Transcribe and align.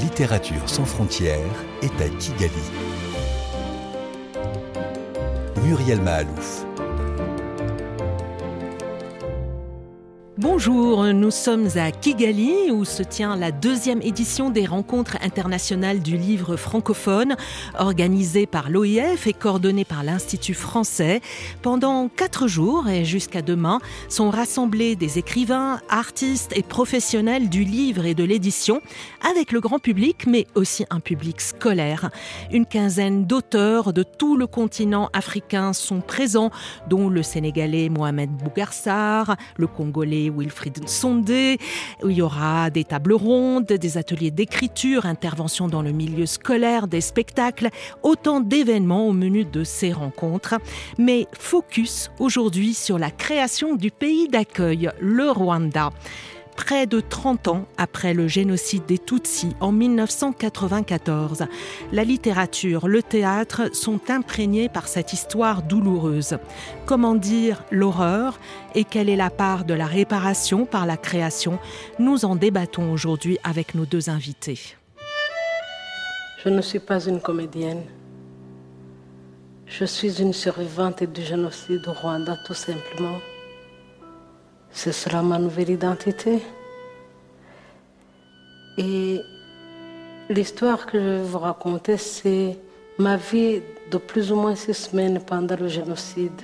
Littérature 0.00 0.66
sans 0.66 0.86
frontières 0.86 1.38
est 1.82 2.00
à 2.00 2.08
Kigali. 2.08 2.52
Muriel 5.62 6.00
Mahalouf. 6.00 6.64
Bonjour, 10.56 11.02
nous 11.06 11.32
sommes 11.32 11.66
à 11.74 11.90
Kigali 11.90 12.70
où 12.70 12.84
se 12.84 13.02
tient 13.02 13.34
la 13.34 13.50
deuxième 13.50 14.00
édition 14.00 14.50
des 14.50 14.66
rencontres 14.66 15.16
internationales 15.20 15.98
du 15.98 16.16
livre 16.16 16.54
francophone 16.54 17.34
organisée 17.76 18.46
par 18.46 18.70
l'OIF 18.70 19.26
et 19.26 19.32
coordonnée 19.32 19.84
par 19.84 20.04
l'Institut 20.04 20.54
français. 20.54 21.20
Pendant 21.62 22.08
quatre 22.08 22.46
jours 22.46 22.88
et 22.88 23.04
jusqu'à 23.04 23.42
demain 23.42 23.80
sont 24.08 24.30
rassemblés 24.30 24.94
des 24.94 25.18
écrivains, 25.18 25.80
artistes 25.88 26.52
et 26.56 26.62
professionnels 26.62 27.48
du 27.48 27.64
livre 27.64 28.06
et 28.06 28.14
de 28.14 28.22
l'édition 28.22 28.80
avec 29.28 29.50
le 29.50 29.58
grand 29.58 29.80
public 29.80 30.24
mais 30.28 30.46
aussi 30.54 30.86
un 30.88 31.00
public 31.00 31.40
scolaire. 31.40 32.10
Une 32.52 32.64
quinzaine 32.64 33.26
d'auteurs 33.26 33.92
de 33.92 34.04
tout 34.04 34.36
le 34.36 34.46
continent 34.46 35.10
africain 35.14 35.72
sont 35.72 36.00
présents 36.00 36.52
dont 36.88 37.08
le 37.08 37.24
Sénégalais 37.24 37.88
Mohamed 37.88 38.30
Bougarsar, 38.30 39.34
le 39.56 39.66
Congolais 39.66 40.30
Wilfried 40.44 40.88
Sondé, 40.88 41.58
où 42.02 42.10
il 42.10 42.16
y 42.18 42.22
aura 42.22 42.70
des 42.70 42.84
tables 42.84 43.14
rondes, 43.14 43.66
des 43.66 43.98
ateliers 43.98 44.30
d'écriture, 44.30 45.06
interventions 45.06 45.68
dans 45.68 45.82
le 45.82 45.92
milieu 45.92 46.26
scolaire, 46.26 46.86
des 46.86 47.00
spectacles, 47.00 47.70
autant 48.02 48.40
d'événements 48.40 49.08
au 49.08 49.12
menu 49.12 49.44
de 49.44 49.64
ces 49.64 49.92
rencontres. 49.92 50.56
Mais 50.98 51.26
focus 51.32 52.10
aujourd'hui 52.18 52.74
sur 52.74 52.98
la 52.98 53.10
création 53.10 53.74
du 53.74 53.90
pays 53.90 54.28
d'accueil, 54.28 54.90
le 55.00 55.30
Rwanda 55.30 55.90
près 56.56 56.86
de 56.86 57.00
30 57.00 57.48
ans 57.48 57.66
après 57.76 58.14
le 58.14 58.28
génocide 58.28 58.86
des 58.86 58.98
Tutsis 58.98 59.54
en 59.60 59.72
1994. 59.72 61.46
La 61.92 62.04
littérature, 62.04 62.88
le 62.88 63.02
théâtre 63.02 63.74
sont 63.74 64.00
imprégnés 64.10 64.68
par 64.68 64.88
cette 64.88 65.12
histoire 65.12 65.62
douloureuse. 65.62 66.38
Comment 66.86 67.14
dire 67.14 67.64
l'horreur 67.70 68.38
et 68.74 68.84
quelle 68.84 69.08
est 69.08 69.16
la 69.16 69.30
part 69.30 69.64
de 69.64 69.74
la 69.74 69.86
réparation 69.86 70.66
par 70.66 70.86
la 70.86 70.96
création? 70.96 71.58
Nous 71.98 72.24
en 72.24 72.36
débattons 72.36 72.92
aujourd'hui 72.92 73.38
avec 73.44 73.74
nos 73.74 73.86
deux 73.86 74.10
invités. 74.10 74.76
Je 76.44 76.48
ne 76.50 76.60
suis 76.60 76.78
pas 76.78 77.04
une 77.04 77.20
comédienne. 77.20 77.82
Je 79.66 79.84
suis 79.84 80.20
une 80.20 80.32
survivante 80.32 81.02
du 81.02 81.22
génocide 81.22 81.82
au 81.88 81.92
Rwanda 81.92 82.36
tout 82.46 82.54
simplement. 82.54 83.18
Ce 84.74 84.90
sera 84.92 85.22
ma 85.22 85.38
nouvelle 85.38 85.70
identité. 85.70 86.42
Et 88.76 89.20
l'histoire 90.28 90.84
que 90.84 90.98
je 90.98 91.04
vais 91.04 91.22
vous 91.22 91.38
raconter, 91.38 91.96
c'est 91.96 92.58
ma 92.98 93.16
vie 93.16 93.62
de 93.90 93.98
plus 93.98 94.32
ou 94.32 94.36
moins 94.36 94.56
six 94.56 94.74
semaines 94.74 95.20
pendant 95.24 95.56
le 95.56 95.68
génocide. 95.68 96.42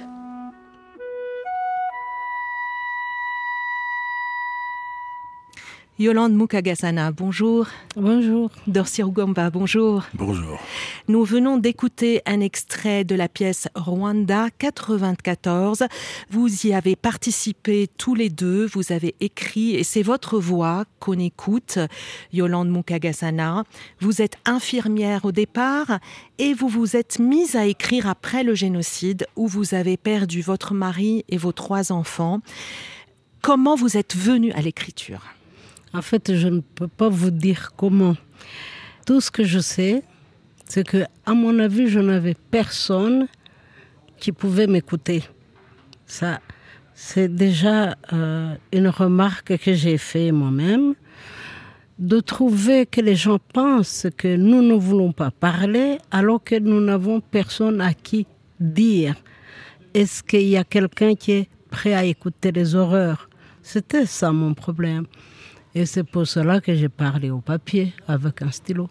Yolande 6.01 6.33
Mukagasana, 6.33 7.13
bonjour. 7.13 7.67
Bonjour. 7.95 8.51
Dorsi 8.67 9.03
Rugomba, 9.03 9.51
bonjour. 9.51 10.05
Bonjour. 10.15 10.59
Nous 11.09 11.25
venons 11.25 11.59
d'écouter 11.59 12.23
un 12.25 12.41
extrait 12.41 13.05
de 13.05 13.15
la 13.15 13.29
pièce 13.29 13.69
Rwanda 13.75 14.47
94. 14.57 15.85
Vous 16.31 16.67
y 16.67 16.73
avez 16.73 16.97
participé 16.97 17.87
tous 17.99 18.15
les 18.15 18.31
deux, 18.31 18.65
vous 18.65 18.93
avez 18.93 19.15
écrit 19.21 19.77
et 19.77 19.85
c'est 19.85 20.01
votre 20.01 20.39
voix 20.39 20.87
qu'on 21.01 21.19
écoute, 21.19 21.79
Yolande 22.33 22.71
Mukagasana. 22.71 23.65
Vous 24.01 24.23
êtes 24.23 24.39
infirmière 24.47 25.27
au 25.27 25.33
départ 25.33 25.99
et 26.39 26.55
vous 26.55 26.69
vous 26.69 26.97
êtes 26.97 27.19
mise 27.19 27.57
à 27.57 27.67
écrire 27.67 28.09
après 28.09 28.43
le 28.43 28.55
génocide 28.55 29.27
où 29.37 29.47
vous 29.47 29.75
avez 29.75 29.99
perdu 29.99 30.41
votre 30.41 30.73
mari 30.73 31.27
et 31.29 31.37
vos 31.37 31.53
trois 31.53 31.93
enfants. 31.93 32.41
Comment 33.43 33.75
vous 33.75 33.99
êtes 33.99 34.17
venue 34.17 34.53
à 34.53 34.63
l'écriture? 34.63 35.21
En 35.93 36.03
fait, 36.03 36.35
je 36.35 36.49
ne 36.49 36.61
peux 36.61 36.89
pas 36.89 37.09
vous 37.09 37.31
dire 37.31 37.73
comment. 37.77 38.17
Tout 39.07 39.21
ce 39.21 39.31
que 39.31 39.45
je 39.45 39.59
sais, 39.59 40.03
c'est 40.67 40.87
que, 40.87 41.05
à 41.27 41.35
mon 41.35 41.59
avis, 41.59 41.89
je 41.89 41.99
n'avais 41.99 42.37
personne 42.51 43.27
qui 44.19 44.33
pouvait 44.33 44.67
m'écouter. 44.67 45.25
Ça, 46.07 46.41
c'est 46.95 47.35
déjà 47.35 47.97
euh, 48.13 48.55
une 48.73 48.89
remarque 48.89 49.57
que 49.59 49.73
j'ai 49.73 49.99
faite 49.99 50.33
moi-même, 50.33 50.95
de 51.99 52.21
trouver 52.21 52.87
que 52.87 53.01
les 53.01 53.17
gens 53.17 53.39
pensent 53.53 54.07
que 54.17 54.37
nous 54.37 54.63
ne 54.63 54.75
voulons 54.75 55.13
pas 55.13 55.31
parler 55.31 55.99
alors 56.11 56.43
que 56.43 56.57
nous 56.57 56.81
n'avons 56.81 57.21
personne 57.21 57.81
à 57.81 57.95
qui 57.95 58.27
dire. 58.59 59.17
Est-ce 59.93 60.23
qu'il 60.23 60.49
y 60.49 60.57
a 60.57 60.65
quelqu'un 60.65 61.15
qui 61.15 61.33
est 61.33 61.49
prêt 61.71 61.95
à 61.95 62.05
écouter 62.05 62.53
les 62.53 62.75
horreurs? 62.75 63.29
C'était 63.63 64.07
ça 64.07 64.33
mon 64.33 64.55
problème. 64.55 65.07
Et 65.75 65.87
c'est 65.87 66.05
pour 66.05 66.27
cela 66.27 66.61
que 66.61 66.75
j'ai 66.75 66.89
parlé 66.89 67.31
au 67.31 67.41
papier 67.41 67.93
avec 68.09 68.43
un 68.43 68.51
stylo. 68.51 68.89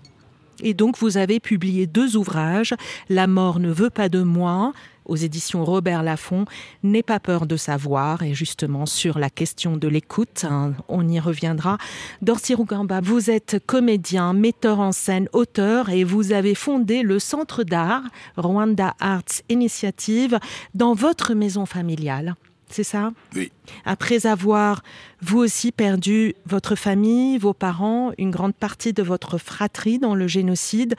Et 0.61 0.73
donc 0.73 0.97
vous 0.97 1.17
avez 1.17 1.39
publié 1.39 1.87
deux 1.87 2.17
ouvrages, 2.17 2.73
La 3.09 3.27
mort 3.27 3.59
ne 3.59 3.71
veut 3.71 3.89
pas 3.89 4.09
de 4.09 4.21
moi, 4.21 4.73
aux 5.05 5.15
éditions 5.15 5.63
Robert 5.63 6.03
Laffont, 6.03 6.45
N'aie 6.83 7.03
pas 7.03 7.19
peur 7.19 7.45
de 7.45 7.55
savoir, 7.55 8.23
et 8.23 8.33
justement 8.33 8.85
sur 8.85 9.19
la 9.19 9.29
question 9.29 9.77
de 9.77 9.87
l'écoute, 9.87 10.45
hein, 10.49 10.73
on 10.87 11.07
y 11.07 11.19
reviendra. 11.19 11.77
Dorsi 12.21 12.55
Rugamba, 12.55 12.99
vous 13.01 13.29
êtes 13.29 13.57
comédien, 13.65 14.33
metteur 14.33 14.79
en 14.79 14.91
scène, 14.91 15.29
auteur, 15.33 15.89
et 15.89 16.03
vous 16.03 16.31
avez 16.33 16.55
fondé 16.55 17.03
le 17.03 17.19
Centre 17.19 17.63
d'art 17.63 18.03
Rwanda 18.37 18.95
Arts 18.99 19.41
Initiative 19.49 20.39
dans 20.73 20.93
votre 20.93 21.33
maison 21.33 21.65
familiale 21.65 22.35
c'est 22.71 22.83
ça? 22.83 23.11
Oui. 23.35 23.51
Après 23.85 24.25
avoir, 24.25 24.83
vous 25.21 25.39
aussi, 25.39 25.71
perdu 25.71 26.35
votre 26.45 26.75
famille, 26.75 27.37
vos 27.37 27.53
parents, 27.53 28.11
une 28.17 28.31
grande 28.31 28.55
partie 28.55 28.93
de 28.93 29.03
votre 29.03 29.37
fratrie 29.37 29.99
dans 29.99 30.15
le 30.15 30.27
génocide, 30.27 30.95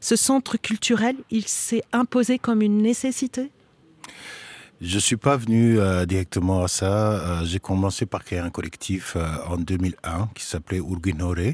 ce 0.00 0.16
centre 0.16 0.56
culturel, 0.56 1.16
il 1.30 1.46
s'est 1.46 1.82
imposé 1.92 2.38
comme 2.38 2.62
une 2.62 2.78
nécessité? 2.78 3.50
Je 4.80 4.96
ne 4.96 5.00
suis 5.00 5.16
pas 5.16 5.36
venu 5.36 5.78
euh, 5.78 6.06
directement 6.06 6.64
à 6.64 6.68
ça. 6.68 7.12
Euh, 7.12 7.44
j'ai 7.44 7.60
commencé 7.60 8.04
par 8.04 8.24
créer 8.24 8.40
un 8.40 8.50
collectif 8.50 9.14
euh, 9.14 9.28
en 9.46 9.56
2001 9.56 10.28
qui 10.34 10.44
s'appelait 10.44 10.78
Urginore, 10.78 11.52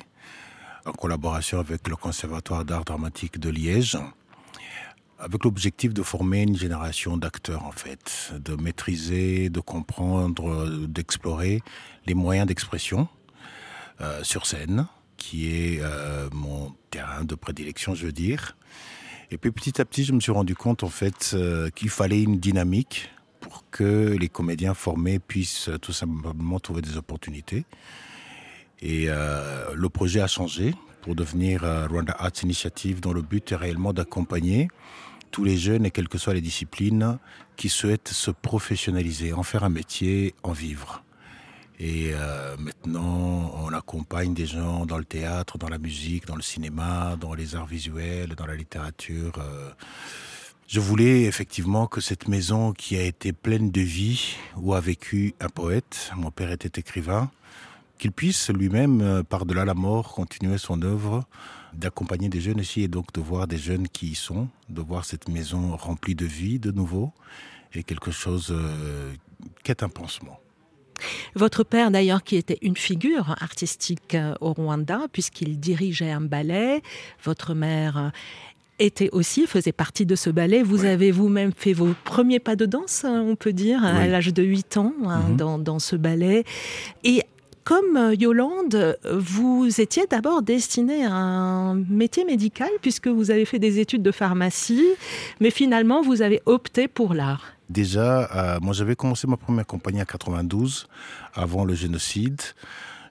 en 0.87 0.93
collaboration 0.93 1.61
avec 1.61 1.87
le 1.89 1.97
Conservatoire 1.97 2.65
d'art 2.65 2.87
dramatique 2.87 3.39
de 3.39 3.51
Liège 3.51 3.99
avec 5.19 5.45
l'objectif 5.45 5.93
de 5.93 6.03
former 6.03 6.43
une 6.43 6.57
génération 6.57 7.17
d'acteurs 7.17 7.65
en 7.65 7.73
fait, 7.73 8.33
de 8.39 8.55
maîtriser, 8.55 9.51
de 9.51 9.61
comprendre, 9.61 10.87
d'explorer 10.87 11.63
les 12.07 12.15
moyens 12.15 12.47
d'expression 12.47 13.09
euh, 14.01 14.23
sur 14.23 14.47
scène, 14.47 14.87
qui 15.17 15.49
est 15.49 15.81
euh, 15.83 16.29
mon 16.33 16.73
terrain 16.91 17.25
de 17.25 17.35
prédilection, 17.35 17.95
je 17.95 18.07
veux 18.07 18.13
dire. 18.13 18.57
Et 19.31 19.39
puis 19.39 19.51
petit 19.51 19.81
à 19.81 19.85
petit, 19.85 20.05
je 20.05 20.13
me 20.13 20.21
suis 20.21 20.33
rendu 20.33 20.55
compte 20.55 20.85
en 20.85 20.89
fait 20.89 21.33
euh, 21.35 21.69
qu'il 21.71 21.91
fallait 21.91 22.23
une 22.23 22.39
dynamique 22.39 23.11
pour 23.41 23.65
que 23.71 24.17
les 24.19 24.29
comédiens 24.29 24.75
formés 24.75 25.19
puissent 25.19 25.71
tout 25.83 25.93
simplement 25.93 26.61
trouver 26.61 26.81
des 26.81 26.97
opportunités. 26.97 27.65
Et 28.81 29.07
le 29.07 29.89
projet 29.89 30.21
a 30.21 30.29
changé 30.29 30.75
pour 31.03 31.17
devenir 31.17 31.63
Rwanda 31.89 32.15
Arts 32.19 32.43
Initiative, 32.43 33.01
dont 33.01 33.13
le 33.13 33.23
but 33.23 33.51
est 33.51 33.57
réellement 33.57 33.93
d'accompagner 33.93 34.69
tous 35.31 35.45
les 35.45 35.57
jeunes, 35.57 35.87
et 35.87 35.91
quelles 35.91 36.09
que 36.09 36.19
soient 36.19 36.35
les 36.35 36.41
disciplines, 36.41 37.19
qui 37.57 37.69
souhaitent 37.69 38.09
se 38.09 38.31
professionnaliser, 38.31 39.33
en 39.33 39.43
faire 39.43 39.65
un 39.65 39.69
métier, 39.69 40.35
en 40.43 40.53
vivre. 40.53 41.05
Et 41.81 42.11
euh, 42.13 42.57
maintenant, 42.57 43.53
on 43.63 43.73
accompagne 43.73 44.35
des 44.35 44.47
gens 44.47 44.85
dans 44.85 44.99
le 44.99 45.05
théâtre, 45.05 45.59
dans 45.59 45.69
la 45.69 45.79
musique, 45.79 46.27
dans 46.27 46.35
le 46.35 46.43
cinéma, 46.43 47.17
dans 47.21 47.35
les 47.35 47.55
arts 47.55 47.67
visuels, 47.67 48.35
dans 48.35 48.47
la 48.47 48.57
littérature. 48.57 49.35
Euh. 49.39 49.71
Je 50.67 50.81
voulais 50.81 51.23
effectivement 51.23 51.87
que 51.87 52.01
cette 52.01 52.27
maison 52.27 52.73
qui 52.73 52.97
a 52.97 53.03
été 53.03 53.33
pleine 53.33 53.71
de 53.71 53.81
vie, 53.81 54.37
où 54.57 54.75
a 54.75 54.81
vécu 54.81 55.35
un 55.41 55.49
poète, 55.49 56.11
mon 56.17 56.31
père 56.31 56.51
était 56.51 56.81
écrivain, 56.81 57.31
qu'il 57.99 58.13
puisse 58.13 58.51
lui-même, 58.51 59.01
euh, 59.01 59.23
par-delà 59.23 59.65
la 59.65 59.75
mort, 59.75 60.13
continuer 60.13 60.59
son 60.59 60.83
œuvre 60.83 61.25
d'accompagner 61.75 62.29
des 62.29 62.41
jeunes 62.41 62.61
ici 62.61 62.83
et 62.83 62.89
donc 62.89 63.13
de 63.13 63.21
voir 63.21 63.47
des 63.47 63.59
jeunes 63.59 63.89
qui 63.89 64.09
y 64.09 64.15
sont, 64.15 64.49
de 64.69 64.81
voir 64.81 65.05
cette 65.05 65.29
maison 65.29 65.77
remplie 65.77 66.15
de 66.15 66.25
vie 66.25 66.59
de 66.59 66.71
nouveau 66.73 67.13
et 67.75 67.83
quelque 67.83 68.11
chose 68.11 68.49
euh, 68.51 69.13
qui 69.63 69.71
est 69.71 69.83
un 69.83 69.89
pansement. 69.89 70.41
Votre 71.35 71.63
père, 71.63 71.91
d'ailleurs, 71.91 72.25
qui 72.25 72.37
était 72.37 72.59
une 72.63 72.77
figure 72.77 73.37
artistique 73.41 74.15
euh, 74.15 74.35
au 74.41 74.53
Rwanda, 74.53 75.03
puisqu'il 75.13 75.61
dirigeait 75.61 76.11
un 76.11 76.21
ballet, 76.21 76.83
votre 77.23 77.55
mère 77.55 77.99
euh, 77.99 78.09
était 78.81 79.11
aussi, 79.13 79.47
faisait 79.47 79.73
partie 79.73 80.07
de 80.07 80.17
ce 80.17 80.31
ballet. 80.31 80.63
Vous 80.63 80.85
avez 80.85 81.13
vous-même 81.13 81.53
fait 81.55 81.73
vos 81.73 81.95
premiers 82.05 82.41
pas 82.41 82.57
de 82.57 82.67
danse, 82.67 83.05
on 83.05 83.37
peut 83.37 83.53
dire, 83.53 83.85
à 83.85 84.07
l'âge 84.07 84.33
de 84.33 84.43
8 84.43 84.77
ans, 84.79 84.93
hein, 85.05 85.21
mmh. 85.29 85.37
dans, 85.37 85.59
dans, 85.59 85.79
ce 85.79 85.95
ballet. 85.97 86.45
Et 87.05 87.23
comme 87.69 87.99
euh, 87.99 88.15
Yolande, 88.15 88.99
vous 89.05 89.69
étiez 89.79 90.07
d'abord 90.09 90.41
destinée 90.41 91.05
à 91.05 91.13
un 91.13 91.75
métier 91.75 92.25
médical 92.25 92.71
puisque 92.81 93.09
vous 93.09 93.31
avez 93.31 93.45
fait 93.45 93.59
des 93.59 93.79
études 93.79 94.03
de 94.03 94.11
pharmacie, 94.11 94.87
mais 95.39 95.51
finalement 95.51 96.01
vous 96.01 96.23
avez 96.23 96.41
opté 96.47 96.89
pour 96.89 97.13
l'art. 97.13 97.45
Déjà, 97.69 98.31
euh, 98.35 98.59
moi 98.63 98.73
j'avais 98.73 98.97
commencé 98.97 99.27
ma 99.27 99.37
première 99.37 99.67
compagnie 99.67 100.01
en 100.01 100.07
92, 100.07 100.89
avant 101.35 101.67
le 101.67 101.75
génocide. 101.75 102.41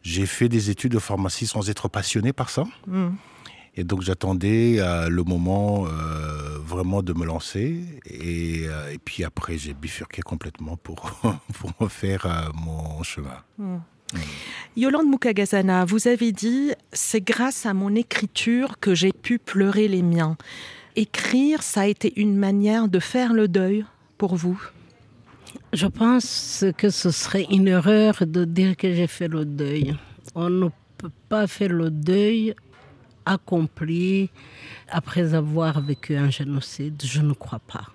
J'ai 0.02 0.26
fait 0.26 0.50
des 0.50 0.72
études 0.72 0.94
de 0.94 1.00
pharmacie 1.00 1.46
sans 1.46 1.70
être 1.70 1.88
passionné 1.88 2.34
par 2.34 2.50
ça. 2.50 2.64
Hmm. 2.88 3.10
Et 3.76 3.84
donc 3.84 4.02
j'attendais 4.02 4.78
euh, 4.80 5.08
le 5.08 5.24
moment 5.24 5.86
euh, 5.86 6.58
vraiment 6.66 7.04
de 7.04 7.14
me 7.14 7.26
lancer. 7.26 7.84
Et, 8.08 8.64
euh, 8.66 8.92
et 8.92 8.98
puis 8.98 9.24
après, 9.24 9.60
j'ai 9.60 9.76
bifurqué 9.76 10.24
complètement 10.24 10.78
pour, 10.78 11.12
pour 11.60 11.72
refaire 11.78 12.26
euh, 12.26 12.50
mon 12.56 13.04
chemin. 13.04 13.38
Yolande 14.76 15.08
Mukagazana, 15.08 15.86
vous 15.86 16.08
avez 16.08 16.32
dit 16.32 16.72
c'est 16.92 17.22
grâce 17.22 17.66
à 17.66 17.74
mon 17.74 17.96
écriture 17.96 18.80
que 18.80 18.94
j'ai 18.94 19.12
pu 19.12 19.40
pleurer 19.40 19.88
les 19.88 20.04
miens. 20.04 20.38
Écrire, 20.96 21.64
ça 21.64 21.82
a 21.82 21.88
été 21.88 22.14
une 22.20 22.38
manière 22.38 22.88
de 22.88 23.00
faire 23.00 23.34
le 23.34 23.48
deuil 23.48 23.86
pour 24.18 24.36
vous? 24.36 24.60
Je 25.74 25.88
pense 25.88 26.66
que 26.78 26.90
ce 26.90 27.12
serait 27.12 27.48
une 27.50 27.68
erreur 27.68 28.16
de 28.26 28.46
dire 28.46 28.76
que 28.78 28.94
j'ai 28.94 29.08
fait 29.08 29.28
le 29.28 29.46
deuil. 29.46 29.96
On 30.36 30.50
ne 30.50 30.70
peut 30.98 31.12
pas 31.30 31.48
faire 31.48 31.70
le 31.70 31.90
deuil 31.90 32.54
accompli 33.26 34.30
après 34.90 35.34
avoir 35.34 35.82
vécu 35.82 36.16
un 36.16 36.30
génocide. 36.30 37.02
Je 37.04 37.22
ne 37.22 37.34
crois 37.34 37.60
pas. 37.60 37.88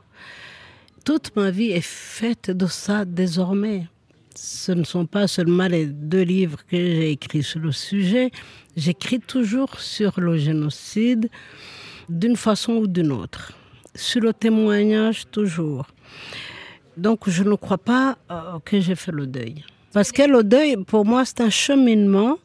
Toute 1.05 1.35
ma 1.35 1.51
vie 1.51 1.71
est 1.71 1.81
faite 1.81 2.51
de 2.51 2.67
ça 2.67 3.05
désormais. 3.05 3.87
Ce 4.35 4.73
ne 4.73 4.85
sont 4.85 5.07
pas 5.07 5.27
seulement 5.27 5.67
les 5.67 5.87
deux 5.87 6.23
livres 6.23 6.59
que 6.69 6.77
j'ai 6.77 7.11
écrits 7.11 7.43
sur 7.43 7.61
le 7.61 7.73
sujet. 7.73 8.31
J'écris 8.77 9.21
toujours 9.21 9.79
sur 9.81 10.19
le 10.21 10.37
génocide 10.37 11.29
d'une 12.09 12.37
façon 12.37 12.75
ou 12.75 12.87
d'une 12.87 13.13
autre. 13.13 13.53
Sur 13.95 14.23
le 14.23 14.33
témoignage, 14.33 15.25
toujours. 15.31 15.87
Donc, 16.97 17.29
je 17.29 17.43
ne 17.43 17.55
crois 17.55 17.79
pas 17.79 18.19
euh, 18.31 18.59
que 18.65 18.81
j'ai 18.81 18.95
fait 18.95 19.13
le 19.13 19.27
deuil. 19.27 19.65
Parce 19.93 20.11
que 20.13 20.23
le 20.23 20.43
deuil, 20.43 20.77
pour 20.85 21.05
moi, 21.05 21.25
c'est 21.25 21.41
un 21.43 21.51
cheminement. 21.51 22.39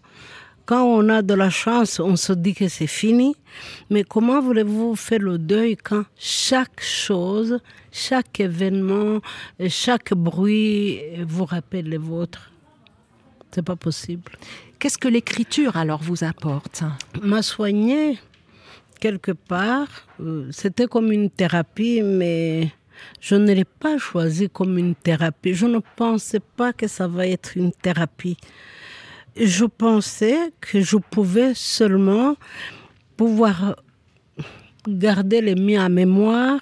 Quand 0.67 0.83
on 0.83 1.07
a 1.07 1.21
de 1.21 1.33
la 1.33 1.49
chance, 1.49 2.01
on 2.01 2.17
se 2.17 2.33
dit 2.33 2.53
que 2.53 2.67
c'est 2.67 2.87
fini. 2.87 3.37
Mais 3.89 4.03
comment 4.03 4.41
voulez-vous 4.41 4.97
faire 4.97 5.19
le 5.19 5.37
deuil 5.37 5.77
quand 5.77 6.03
chaque 6.17 6.81
chose, 6.81 7.59
chaque 7.89 8.41
événement, 8.41 9.21
chaque 9.69 10.13
bruit 10.13 10.99
vous 11.25 11.45
rappelle 11.45 11.87
les 11.87 11.97
vôtres? 11.97 12.51
C'est 13.51 13.63
pas 13.63 13.77
possible. 13.77 14.29
Qu'est-ce 14.77 14.97
que 14.97 15.07
l'écriture 15.07 15.77
alors 15.77 16.03
vous 16.03 16.25
apporte? 16.25 16.83
M'a 17.21 17.41
soigné 17.41 18.19
quelque 18.99 19.31
part. 19.31 19.87
Euh, 20.19 20.49
C'était 20.51 20.87
comme 20.87 21.13
une 21.13 21.29
thérapie, 21.29 22.01
mais 22.03 22.71
je 23.21 23.35
ne 23.35 23.53
l'ai 23.53 23.63
pas 23.65 23.97
choisi 23.97 24.49
comme 24.49 24.77
une 24.77 24.95
thérapie. 24.95 25.53
Je 25.53 25.65
ne 25.65 25.79
pensais 25.95 26.41
pas 26.57 26.73
que 26.73 26.87
ça 26.87 27.07
va 27.07 27.25
être 27.25 27.55
une 27.55 27.71
thérapie. 27.71 28.35
Je 29.39 29.65
pensais 29.65 30.51
que 30.59 30.81
je 30.81 30.97
pouvais 30.97 31.53
seulement 31.53 32.35
pouvoir 33.15 33.75
garder 34.87 35.41
les 35.41 35.55
miens 35.55 35.85
en 35.85 35.89
mémoire 35.89 36.59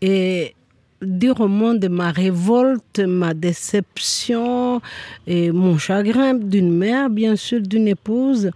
et 0.00 0.54
dire 1.02 1.40
au 1.40 1.48
monde 1.48 1.88
ma 1.90 2.10
révolte, 2.10 3.00
ma 3.00 3.34
déception 3.34 4.80
et 5.26 5.50
mon 5.50 5.78
chagrin 5.78 6.34
d'une 6.34 6.72
mère, 6.72 7.10
bien 7.10 7.36
sûr, 7.36 7.60
d'une 7.60 7.88
épouse. 7.88 8.50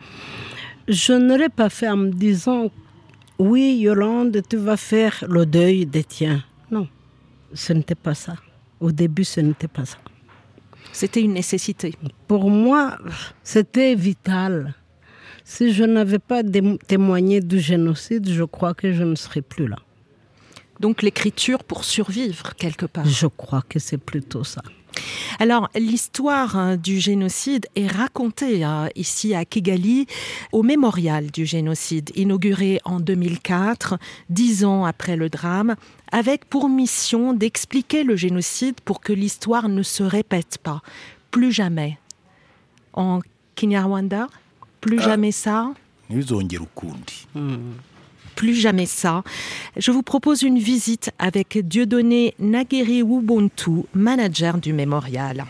Je 0.86 1.12
ne 1.12 1.36
l'ai 1.36 1.48
pas 1.48 1.70
fait 1.70 1.88
en 1.88 1.96
me 1.96 2.10
disant 2.10 2.70
oui, 3.38 3.78
Yolande, 3.80 4.42
tu 4.48 4.56
vas 4.56 4.76
faire 4.76 5.24
le 5.28 5.44
deuil 5.44 5.86
des 5.86 6.04
tiens. 6.04 6.44
Non, 6.70 6.86
ce 7.52 7.72
n'était 7.72 7.96
pas 7.96 8.14
ça. 8.14 8.36
Au 8.78 8.92
début, 8.92 9.24
ce 9.24 9.40
n'était 9.40 9.66
pas 9.66 9.84
ça. 9.84 9.98
C'était 10.94 11.22
une 11.22 11.32
nécessité. 11.32 11.92
Pour 12.28 12.50
moi, 12.50 12.96
c'était 13.42 13.96
vital. 13.96 14.74
Si 15.44 15.72
je 15.72 15.82
n'avais 15.82 16.20
pas 16.20 16.42
témoigné 16.86 17.40
du 17.40 17.58
génocide, 17.58 18.30
je 18.30 18.44
crois 18.44 18.74
que 18.74 18.92
je 18.92 19.02
ne 19.02 19.16
serais 19.16 19.42
plus 19.42 19.66
là. 19.66 19.76
Donc 20.78 21.02
l'écriture 21.02 21.64
pour 21.64 21.84
survivre 21.84 22.54
quelque 22.54 22.86
part. 22.86 23.06
Je 23.06 23.26
crois 23.26 23.62
que 23.68 23.80
c'est 23.80 23.98
plutôt 23.98 24.44
ça. 24.44 24.62
Alors, 25.38 25.68
l'histoire 25.74 26.56
hein, 26.56 26.76
du 26.76 26.98
génocide 26.98 27.66
est 27.76 27.86
racontée 27.86 28.64
hein, 28.64 28.88
ici 28.94 29.34
à 29.34 29.44
Kigali 29.44 30.06
au 30.52 30.62
mémorial 30.62 31.30
du 31.30 31.46
génocide, 31.46 32.10
inauguré 32.14 32.80
en 32.84 33.00
2004, 33.00 33.98
dix 34.30 34.64
ans 34.64 34.84
après 34.84 35.16
le 35.16 35.28
drame, 35.28 35.76
avec 36.12 36.44
pour 36.44 36.68
mission 36.68 37.32
d'expliquer 37.32 38.04
le 38.04 38.16
génocide 38.16 38.80
pour 38.84 39.00
que 39.00 39.12
l'histoire 39.12 39.68
ne 39.68 39.82
se 39.82 40.02
répète 40.02 40.58
pas. 40.62 40.82
Plus 41.30 41.52
jamais. 41.52 41.98
En 42.92 43.20
Kinyarwanda, 43.56 44.28
plus 44.80 45.00
jamais 45.00 45.32
ça. 45.32 45.72
Plus 48.34 48.54
jamais 48.54 48.86
ça. 48.86 49.22
Je 49.76 49.90
vous 49.90 50.02
propose 50.02 50.42
une 50.42 50.58
visite 50.58 51.10
avec 51.18 51.58
Dieudonné 51.66 52.34
Nageri 52.38 53.00
Ubuntu, 53.00 53.84
manager 53.94 54.58
du 54.58 54.72
mémorial. 54.72 55.44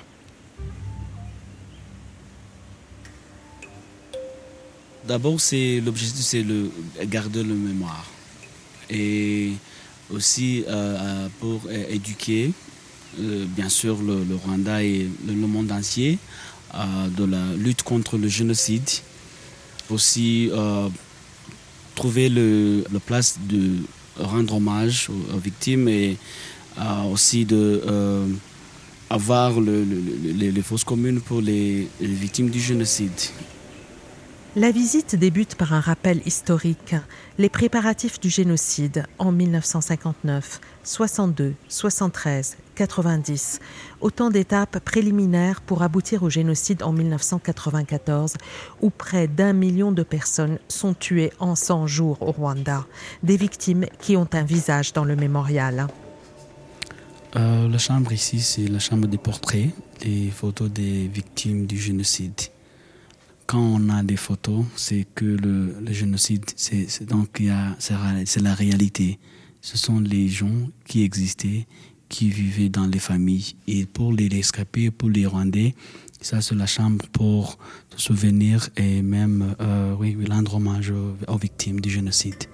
D'abord, 5.07 5.39
c'est 5.39 5.83
l'objectif, 5.85 6.25
c'est 6.25 6.43
le 6.43 6.71
garder 7.05 7.43
le 7.43 7.55
mémoire 7.55 8.07
et 8.91 9.53
aussi 10.11 10.65
euh, 10.67 10.71
euh, 10.71 11.29
pour 11.41 11.61
euh, 11.69 11.85
éduquer, 11.91 12.53
bien 13.19 13.69
sûr, 13.69 13.99
le, 14.03 14.25
Rwanda 14.45 14.83
et 14.83 15.09
le, 15.27 15.35
le 15.35 15.47
monde 15.47 15.71
entier 15.71 16.19
de 17.17 17.25
la 17.25 17.55
lutte 17.57 17.85
contre 17.85 18.19
le 18.19 18.27
génocide. 18.27 18.89
Aussi 19.91 20.51
trouver 21.95 22.29
le, 22.29 22.85
la 22.93 23.01
place 23.01 23.39
de 23.49 23.77
rendre 24.19 24.55
hommage 24.57 25.09
aux, 25.11 25.39
victimes 25.39 25.89
et 25.89 26.17
euh, 26.79 27.03
aussi 27.13 27.45
de 27.45 27.83
euh, 27.87 28.27
avoir 29.11 29.61
le- 29.61 29.85
le- 29.85 30.01
le- 30.01 30.33
les, 30.33 30.53
les 30.53 30.63
fausses 30.63 30.85
communes 30.85 31.21
pour 31.21 31.41
les 31.41 31.89
victimes 32.01 32.51
du 32.51 32.61
génocide. 32.61 33.13
La 34.57 34.71
visite 34.71 35.17
débute 35.17 35.57
par 35.57 35.73
un 35.73 35.81
rappel 35.81 36.23
historique. 36.27 36.95
Les 37.39 37.49
préparatifs 37.49 38.21
du 38.21 38.31
génocide 38.31 39.05
en 39.19 39.33
1959, 39.33 40.61
62, 40.85 41.55
73, 41.69 42.57
90. 42.77 43.59
Autant 44.01 44.31
d'étapes 44.31 44.79
préliminaires 44.79 45.61
pour 45.61 45.83
aboutir 45.83 46.23
au 46.23 46.31
génocide 46.31 46.85
en 46.85 46.93
1994, 46.93 48.35
où 48.81 48.91
près 48.91 49.27
d'un 49.27 49.55
million 49.55 49.91
de 49.91 50.05
personnes 50.05 50.61
sont 50.69 50.95
tuées 50.95 51.33
en 51.41 51.57
100 51.57 51.89
jours 51.89 52.23
au 52.23 52.31
Rwanda. 52.31 52.87
Des 53.25 53.37
victimes 53.37 53.87
qui 53.99 54.17
ont 54.17 54.29
un 54.35 54.45
visage 54.45 54.93
dans 54.93 55.05
le 55.05 55.17
mémorial. 55.17 55.89
Euh, 57.35 57.69
la 57.69 57.79
chambre 57.79 58.13
ici, 58.13 58.39
c'est 58.39 58.69
la 58.69 58.79
chambre 58.79 59.09
des 59.09 59.19
portraits, 59.19 59.71
des 60.01 60.31
photos 60.31 60.71
des 60.71 61.09
victimes 61.09 61.67
du 61.67 61.77
génocide. 61.77 62.54
Quand 63.47 63.61
on 63.61 63.89
a 63.91 64.03
des 64.03 64.17
photos, 64.17 64.65
c'est 64.75 65.07
que 65.15 65.25
le, 65.25 65.93
génocide, 65.93 66.45
c'est 66.57 67.05
donc 67.05 67.43
c'est 67.79 68.41
la 68.41 68.55
réalité. 68.55 69.19
Ce 69.61 69.77
sont 69.77 70.01
les 70.01 70.29
gens 70.29 70.69
qui 70.87 71.03
existaient, 71.03 71.67
qui 72.09 72.31
vivaient 72.31 72.69
dans 72.69 72.87
les 72.87 72.99
familles. 72.99 73.55
Et 73.67 73.87
pour 73.87 74.13
les 74.13 74.29
rescapés, 74.29 74.91
pour 74.91 75.11
les 75.11 75.27
Rwandais, 75.27 75.75
ça 76.21 76.41
c'est 76.41 76.55
la 76.55 76.67
chambre 76.67 77.05
pour 77.13 77.59
se 77.97 78.03
souvenir 78.03 78.69
et 78.77 79.03
même 79.03 79.55
euh, 79.61 79.95
rendre 80.31 80.55
hommage 80.55 80.93
aux 81.29 81.37
victimes 81.37 81.81
du 81.81 81.91
génocide. 81.91 82.45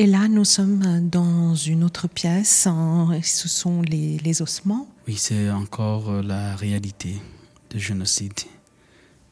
Et 0.00 0.06
là, 0.06 0.28
nous 0.28 0.46
sommes 0.46 1.10
dans 1.10 1.54
une 1.54 1.84
autre 1.84 2.08
pièce. 2.08 2.66
hein, 2.66 3.20
Ce 3.22 3.48
sont 3.48 3.82
les, 3.82 4.40
ossements. 4.40 4.88
Oui, 5.06 5.14
c'est 5.18 5.50
encore 5.50 6.08
euh, 6.08 6.22
la 6.22 6.56
réalité 6.56 7.20
du 7.68 7.78
génocide. 7.78 8.32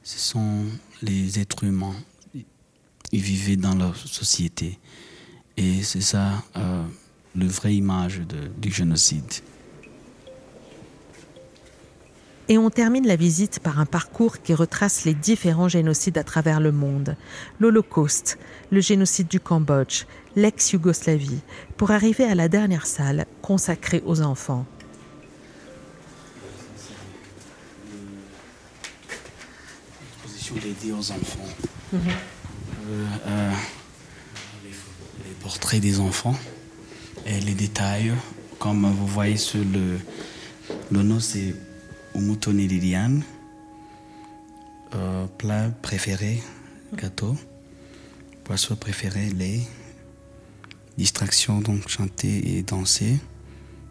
Ce 0.02 0.18
sont 0.18 0.66
les 1.00 1.38
êtres 1.38 1.64
humains. 1.64 1.96
Ils 3.12 3.22
vivaient 3.22 3.56
dans 3.56 3.74
leur 3.74 3.96
société. 3.96 4.78
Et 5.56 5.82
c'est 5.82 6.02
ça, 6.02 6.44
euh, 6.58 6.84
le 7.34 7.46
vraie 7.46 7.74
image 7.74 8.20
du 8.60 8.70
génocide. 8.70 9.32
Et 12.50 12.56
on 12.56 12.70
termine 12.70 13.06
la 13.06 13.16
visite 13.16 13.60
par 13.60 13.78
un 13.78 13.84
parcours 13.84 14.40
qui 14.40 14.54
retrace 14.54 15.04
les 15.04 15.12
différents 15.12 15.68
génocides 15.68 16.16
à 16.16 16.24
travers 16.24 16.60
le 16.60 16.72
monde. 16.72 17.14
L'Holocauste, 17.60 18.38
le 18.70 18.80
génocide 18.80 19.28
du 19.28 19.38
Cambodge, 19.38 20.04
l'ex-Yougoslavie, 20.34 21.40
pour 21.76 21.90
arriver 21.90 22.24
à 22.24 22.34
la 22.34 22.48
dernière 22.48 22.86
salle 22.86 23.26
consacrée 23.42 24.02
aux 24.06 24.22
enfants. 24.22 24.64
Dédiée 30.62 30.92
aux 30.92 31.10
enfants. 31.12 31.46
Mhm. 31.92 32.00
Euh, 32.90 33.06
euh, 33.26 33.52
les, 34.64 35.34
portraits 35.42 35.80
des 35.80 36.00
enfants 36.00 36.34
et 37.26 37.38
les 37.40 37.52
détails, 37.52 38.12
comme 38.58 38.90
vous 38.90 39.06
voyez 39.06 39.36
sur 39.36 39.60
le, 39.60 39.98
le 40.90 41.02
nom, 41.02 41.20
c'est 41.20 41.54
Umutoni 42.14 42.66
Liliane. 42.68 43.22
Euh, 44.94 45.26
plat 45.38 45.70
préféré, 45.82 46.42
gâteau. 46.94 47.36
Poisson 48.44 48.76
préféré, 48.76 49.30
lait. 49.30 49.60
Distraction, 50.96 51.60
donc 51.60 51.88
chanter 51.88 52.56
et 52.56 52.62
danser. 52.62 53.18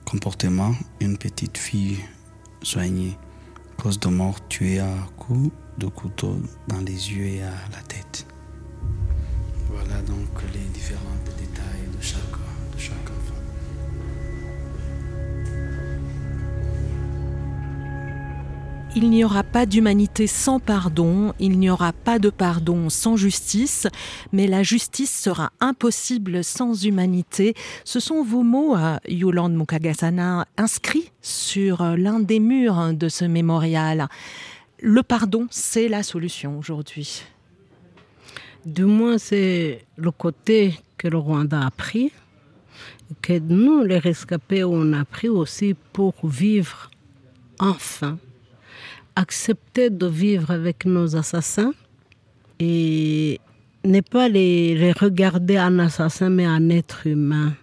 Comportement, 0.05 0.73
une 0.99 1.17
petite 1.17 1.57
fille 1.57 1.99
soignée. 2.63 3.17
Cause 3.77 3.99
de 3.99 4.07
mort 4.07 4.45
tuée 4.47 4.79
à 4.79 4.89
coups 5.17 5.51
de 5.77 5.87
couteau 5.87 6.41
dans 6.67 6.79
les 6.79 7.11
yeux 7.13 7.25
et 7.25 7.41
à 7.43 7.53
la 7.71 7.81
tête. 7.87 8.25
Voilà 9.69 10.01
donc 10.01 10.29
les 10.53 10.65
différents 10.73 11.21
détails 11.37 11.87
de 11.95 12.01
chaque, 12.01 12.19
de 12.73 12.79
chaque 12.79 13.16
Il 18.99 19.11
n'y 19.11 19.23
aura 19.23 19.43
pas 19.43 19.67
d'humanité 19.67 20.25
sans 20.25 20.59
pardon, 20.59 21.31
il 21.37 21.59
n'y 21.59 21.69
aura 21.69 21.93
pas 21.93 22.17
de 22.17 22.31
pardon 22.31 22.89
sans 22.89 23.15
justice, 23.15 23.85
mais 24.31 24.47
la 24.47 24.63
justice 24.63 25.15
sera 25.15 25.51
impossible 25.59 26.43
sans 26.43 26.83
humanité. 26.83 27.53
Ce 27.83 27.99
sont 27.99 28.23
vos 28.23 28.41
mots, 28.41 28.75
Yolande 29.07 29.53
Mukagasana, 29.53 30.47
inscrits 30.57 31.11
sur 31.21 31.83
l'un 31.83 32.19
des 32.19 32.39
murs 32.39 32.91
de 32.95 33.07
ce 33.07 33.23
mémorial. 33.23 34.07
Le 34.81 35.03
pardon, 35.03 35.45
c'est 35.51 35.89
la 35.89 36.01
solution 36.01 36.57
aujourd'hui. 36.57 37.23
Du 38.65 38.85
moins, 38.85 39.19
c'est 39.19 39.85
le 39.95 40.09
côté 40.09 40.73
que 40.97 41.07
le 41.07 41.19
Rwanda 41.19 41.67
a 41.67 41.69
pris, 41.69 42.11
que 43.21 43.37
nous, 43.37 43.83
les 43.83 43.99
rescapés, 43.99 44.63
on 44.63 44.91
a 44.93 45.05
pris 45.05 45.29
aussi 45.29 45.75
pour 45.93 46.15
vivre 46.23 46.89
enfin 47.59 48.17
accepter 49.17 49.89
de 49.89 50.05
vivre 50.05 50.51
avec 50.51 50.85
nos 50.85 51.15
assassins 51.15 51.73
et 52.59 53.39
ne 53.83 54.01
pas 54.01 54.29
les, 54.29 54.91
regarder 54.91 55.59
en 55.59 55.79
assassin, 55.79 56.29
mais 56.29 56.47
en 56.47 56.69
être 56.69 57.07
humain. 57.07 57.53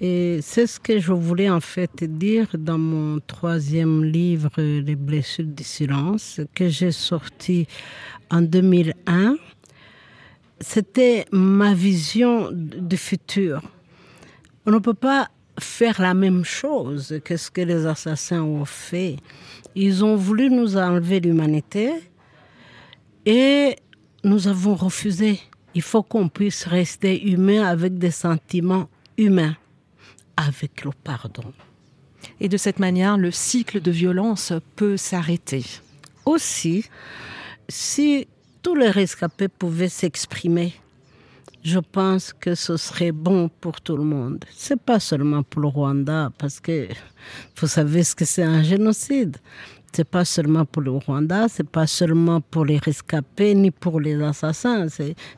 Et 0.00 0.38
c'est 0.40 0.68
ce 0.68 0.78
que 0.78 1.00
je 1.00 1.12
voulais 1.12 1.50
en 1.50 1.60
fait 1.60 2.04
dire 2.04 2.46
dans 2.56 2.78
mon 2.78 3.18
troisième 3.26 4.04
livre, 4.04 4.50
Les 4.56 4.94
blessures 4.94 5.44
du 5.44 5.64
silence, 5.64 6.40
que 6.54 6.68
j'ai 6.68 6.92
sorti 6.92 7.66
en 8.30 8.42
2001. 8.42 9.36
C'était 10.60 11.24
ma 11.32 11.74
vision 11.74 12.50
du 12.52 12.96
futur. 12.96 13.62
On 14.64 14.70
ne 14.70 14.78
peut 14.78 14.94
pas 14.94 15.28
faire 15.58 16.00
la 16.00 16.14
même 16.14 16.44
chose 16.44 17.20
que 17.24 17.36
ce 17.36 17.50
que 17.50 17.62
les 17.62 17.84
assassins 17.86 18.42
ont 18.42 18.64
fait. 18.64 19.16
Ils 19.80 20.04
ont 20.04 20.16
voulu 20.16 20.50
nous 20.50 20.76
enlever 20.76 21.20
l'humanité 21.20 21.92
et 23.24 23.76
nous 24.24 24.48
avons 24.48 24.74
refusé. 24.74 25.38
Il 25.72 25.82
faut 25.82 26.02
qu'on 26.02 26.28
puisse 26.28 26.64
rester 26.66 27.30
humain 27.30 27.62
avec 27.62 27.96
des 27.96 28.10
sentiments 28.10 28.88
humains, 29.16 29.56
avec 30.36 30.84
le 30.84 30.90
pardon. 31.04 31.52
Et 32.40 32.48
de 32.48 32.56
cette 32.56 32.80
manière, 32.80 33.16
le 33.16 33.30
cycle 33.30 33.80
de 33.80 33.92
violence 33.92 34.52
peut 34.74 34.96
s'arrêter. 34.96 35.64
Aussi, 36.26 36.86
si 37.68 38.26
tous 38.64 38.74
les 38.74 38.90
rescapés 38.90 39.46
pouvaient 39.46 39.88
s'exprimer, 39.88 40.74
je 41.62 41.78
pense 41.78 42.32
que 42.32 42.54
ce 42.54 42.76
serait 42.76 43.12
bon 43.12 43.50
pour 43.60 43.80
tout 43.80 43.96
le 43.96 44.04
monde. 44.04 44.44
C'est 44.54 44.80
pas 44.80 45.00
seulement 45.00 45.42
pour 45.42 45.62
le 45.62 45.68
Rwanda, 45.68 46.30
parce 46.38 46.60
que 46.60 46.88
vous 47.56 47.66
savez 47.66 48.04
ce 48.04 48.14
que 48.14 48.24
c'est 48.24 48.42
un 48.42 48.62
génocide. 48.62 49.36
C'est 49.92 50.04
pas 50.04 50.24
seulement 50.24 50.64
pour 50.64 50.82
le 50.82 50.90
Rwanda, 50.90 51.48
c'est 51.48 51.68
pas 51.68 51.86
seulement 51.86 52.40
pour 52.40 52.64
les 52.64 52.76
rescapés 52.76 53.54
ni 53.54 53.70
pour 53.70 54.00
les 54.00 54.22
assassins. 54.22 54.86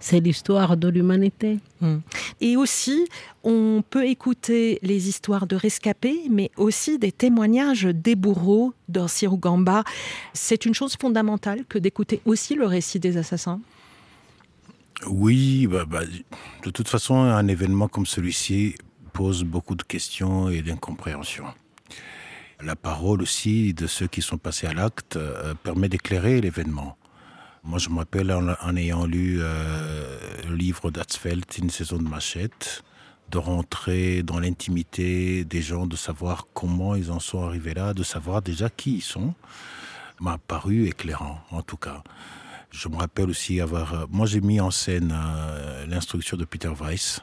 C'est 0.01 0.21
l'histoire 0.21 0.77
de 0.77 0.89
l'humanité. 0.89 1.61
Hmm. 1.81 1.99
Et 2.41 2.57
aussi, 2.57 3.07
on 3.45 3.83
peut 3.89 4.07
écouter 4.07 4.79
les 4.83 5.09
histoires 5.09 5.47
de 5.47 5.55
rescapés, 5.57 6.23
mais 6.29 6.51
aussi 6.57 6.99
des 6.99 7.13
témoignages 7.13 7.85
des 7.85 8.17
bourreaux 8.17 8.75
dans 8.89 9.09
Sirugamba. 9.09 9.85
C'est 10.35 10.67
une 10.67 10.75
chose 10.75 10.97
fondamentale 11.01 11.65
que 11.69 11.79
d'écouter 11.79 12.21
aussi 12.27 12.55
le 12.55 12.67
récit 12.67 12.99
des 12.99 13.17
assassins. 13.17 13.61
Oui, 15.07 15.67
bah, 15.67 15.85
bah, 15.87 16.03
de 16.65 16.71
toute 16.71 16.89
façon, 16.89 17.17
un 17.17 17.47
événement 17.49 17.89
comme 17.89 18.07
celui-ci 18.07 18.75
pose 19.13 19.45
beaucoup 19.45 19.75
de 19.75 19.83
questions 19.83 20.49
et 20.51 20.63
d'incompréhension. 20.63 21.47
La 22.63 22.77
parole 22.77 23.23
aussi 23.23 23.73
de 23.73 23.87
ceux 23.87 24.07
qui 24.07 24.21
sont 24.21 24.37
passés 24.37 24.67
à 24.67 24.75
l'acte 24.75 25.17
euh, 25.17 25.55
permet 25.55 25.89
d'éclairer 25.89 26.41
l'événement. 26.41 26.99
Moi, 27.65 27.79
je 27.79 27.89
me 27.89 27.99
rappelle 27.99 28.31
en, 28.33 28.77
ayant 28.77 29.07
lu 29.07 29.39
euh, 29.41 30.19
le 30.49 30.55
livre 30.55 30.91
d'Atzfeld, 30.91 31.45
Une 31.59 31.71
saison 31.71 31.97
de 31.97 32.09
machette, 32.09 32.83
de 33.31 33.39
rentrer 33.39 34.23
dans 34.23 34.39
l'intimité 34.39 35.45
des 35.45 35.63
gens, 35.63 35.87
de 35.87 35.97
savoir 35.97 36.47
comment 36.53 36.95
ils 36.95 37.11
en 37.11 37.21
sont 37.21 37.43
arrivés 37.43 37.75
là, 37.75 37.95
de 37.95 38.03
savoir 38.03 38.43
déjà 38.43 38.69
qui 38.69 38.97
ils 38.97 39.03
sont, 39.03 39.35
m'a 40.21 40.39
paru 40.39 40.87
éclairant, 40.87 41.41
en 41.51 41.63
tout 41.63 41.77
cas. 41.77 42.03
Je 42.71 42.89
me 42.89 42.97
rappelle 42.97 43.31
aussi 43.31 43.61
avoir... 43.61 43.95
Euh, 43.95 44.07
moi, 44.11 44.27
j'ai 44.27 44.41
mis 44.41 44.61
en 44.61 44.71
scène 44.71 45.13
euh, 45.15 45.87
l'instruction 45.87 46.37
de 46.37 46.45
Peter 46.45 46.71
Weiss, 46.81 47.21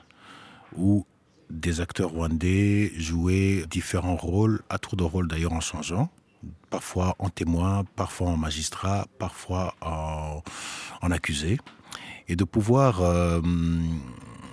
où 0.75 1.05
des 1.49 1.79
acteurs 1.79 2.09
rwandais 2.09 2.91
jouaient 2.97 3.65
différents 3.69 4.17
rôles, 4.17 4.61
à 4.69 4.77
tour 4.77 4.97
de 4.97 5.03
rôle 5.03 5.27
d'ailleurs 5.27 5.53
en 5.53 5.61
changeant, 5.61 6.09
parfois 6.69 7.15
en 7.19 7.29
témoin, 7.29 7.85
parfois 7.95 8.29
en 8.29 8.37
magistrat, 8.37 9.07
parfois 9.17 9.73
en, 9.81 10.41
accusé, 11.11 11.57
et 12.27 12.35
de 12.35 12.43
pouvoir 12.43 13.01
euh, 13.01 13.41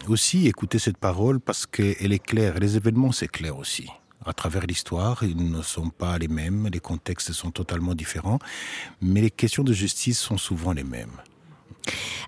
aussi 0.08 0.46
écouter 0.46 0.78
cette 0.78 0.98
parole 0.98 1.40
parce 1.40 1.66
qu'elle 1.66 2.12
est 2.12 2.24
claire, 2.24 2.58
les 2.60 2.76
événements 2.76 3.10
c'est 3.10 3.28
clair 3.28 3.58
aussi 3.58 3.90
à 4.26 4.32
travers 4.32 4.66
l'histoire. 4.66 5.22
Ils 5.22 5.50
ne 5.50 5.62
sont 5.62 5.90
pas 5.90 6.18
les 6.18 6.28
mêmes, 6.28 6.68
les 6.72 6.80
contextes 6.80 7.32
sont 7.32 7.50
totalement 7.50 7.94
différents, 7.94 8.38
mais 9.00 9.20
les 9.20 9.30
questions 9.30 9.64
de 9.64 9.72
justice 9.72 10.18
sont 10.18 10.38
souvent 10.38 10.72
les 10.72 10.84
mêmes. 10.84 11.16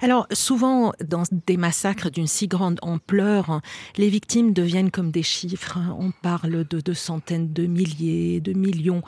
Alors 0.02 0.26
souvent, 0.32 0.92
dans 1.02 1.22
des 1.46 1.56
massacres 1.56 2.10
d'une 2.10 2.26
si 2.26 2.46
grande 2.46 2.78
ampleur, 2.82 3.60
les 3.96 4.08
victimes 4.08 4.52
deviennent 4.52 4.90
comme 4.90 5.10
des 5.10 5.22
chiffres. 5.22 5.78
On 5.98 6.10
parle 6.10 6.64
de, 6.64 6.80
de 6.80 6.92
centaines 6.92 7.52
de 7.52 7.66
milliers, 7.66 8.40
de 8.40 8.52
millions. 8.52 9.02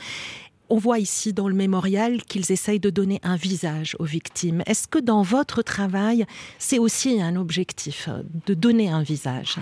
On 0.71 0.76
voit 0.76 0.99
ici 0.99 1.33
dans 1.33 1.49
le 1.49 1.54
mémorial 1.54 2.23
qu'ils 2.25 2.52
essayent 2.52 2.80
de 2.80 2.90
donner 2.90 3.21
un 3.23 3.37
visage 3.37 3.97
aux 3.99 4.04
victimes. 4.04 4.62
Est-ce 4.66 4.87
que 4.87 4.99
dans 4.99 5.23
votre 5.23 5.62
travail, 5.62 6.26
c'est 6.59 6.78
aussi 6.78 7.23
un 7.23 7.37
objectif 7.37 8.11
de 8.47 8.54
donner 8.54 8.90
un 8.90 9.02
visage? 9.02 9.57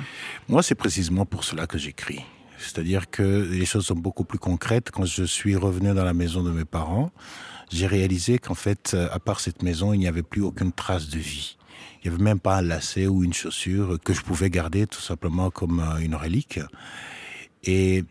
Moi, 0.49 0.65
c'est 0.65 0.75
précisément 0.75 1.25
pour 1.25 1.45
cela 1.45 1.69
que 1.69 1.79
j'écris. 1.79 2.25
C'est-à-dire 2.59 3.11
que 3.11 3.49
les 3.51 3.67
choses 3.67 3.87
sont 3.87 3.95
beaucoup 3.95 4.25
plus 4.25 4.39
concrètes. 4.39 4.91
Quand 4.91 5.05
je 5.05 5.25
suis 5.25 5.57
revenu 5.57 5.95
dans 5.95 6.05
la 6.05 6.15
maison 6.15 6.43
de 6.43 6.51
mes 6.51 6.65
parents, 6.65 7.11
j'ai 7.71 7.87
réalisé 7.87 8.39
qu'en 8.39 8.55
fait, 8.55 8.97
à 9.11 9.19
part 9.19 9.41
cette 9.41 9.63
maison, 9.63 9.93
il 9.93 9.99
n'y 9.99 10.09
avait 10.09 10.23
plus 10.23 10.43
aucune 10.43 10.73
trace 10.73 11.09
de 11.09 11.19
vie. 11.19 11.57
Il 12.07 12.11
n'y 12.11 12.15
avait 12.15 12.23
même 12.23 12.39
pas 12.39 12.59
un 12.59 12.63
lacet 12.63 13.07
ou 13.09 13.25
une 13.25 13.33
chaussure 13.33 13.99
que 14.03 14.13
je 14.13 14.23
pouvais 14.23 14.49
garder 14.49 14.87
tout 14.87 15.01
simplement 15.01 15.51
comme 15.51 15.81
euh, 15.81 15.99
une 15.99 16.15
relique. 16.15 16.61
Et 17.65 18.05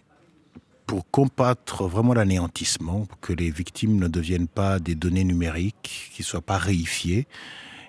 pour 0.85 1.09
combattre 1.09 1.87
vraiment 1.87 2.13
l'anéantissement, 2.13 3.05
pour 3.05 3.19
que 3.19 3.33
les 3.33 3.49
victimes 3.49 3.97
ne 3.97 4.07
deviennent 4.07 4.49
pas 4.49 4.79
des 4.79 4.95
données 4.95 5.23
numériques, 5.23 6.11
qu'ils 6.13 6.23
ne 6.23 6.27
soient 6.27 6.41
pas 6.41 6.57
réifiées, 6.57 7.27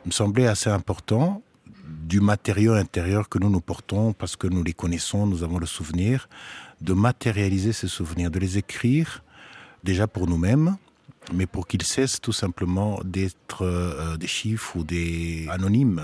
il 0.05 0.09
me 0.09 0.13
semblait 0.13 0.47
assez 0.47 0.71
important 0.71 1.43
du 1.87 2.21
matériau 2.21 2.73
intérieur 2.73 3.28
que 3.28 3.38
nous 3.38 3.50
nous 3.50 3.61
portons 3.61 4.12
parce 4.12 4.37
que 4.37 4.47
nous 4.47 4.62
les 4.62 4.73
connaissons, 4.73 5.26
nous 5.26 5.43
avons 5.43 5.59
le 5.59 5.66
souvenir, 5.66 6.28
de 6.81 6.93
matérialiser 6.93 7.73
ces 7.73 7.88
souvenirs, 7.88 8.31
de 8.31 8.38
les 8.38 8.59
écrire 8.59 9.23
déjà 9.85 10.07
pour 10.07 10.26
nous-mêmes, 10.26 10.76
mais 11.33 11.47
pour 11.47 11.66
qu'ils 11.66 11.83
cessent 11.83 12.21
tout 12.21 12.33
simplement 12.33 13.00
d'être 13.05 13.62
euh, 13.62 14.16
des 14.16 14.26
chiffres 14.26 14.76
ou 14.76 14.85
des 14.85 15.47
anonymes, 15.50 16.02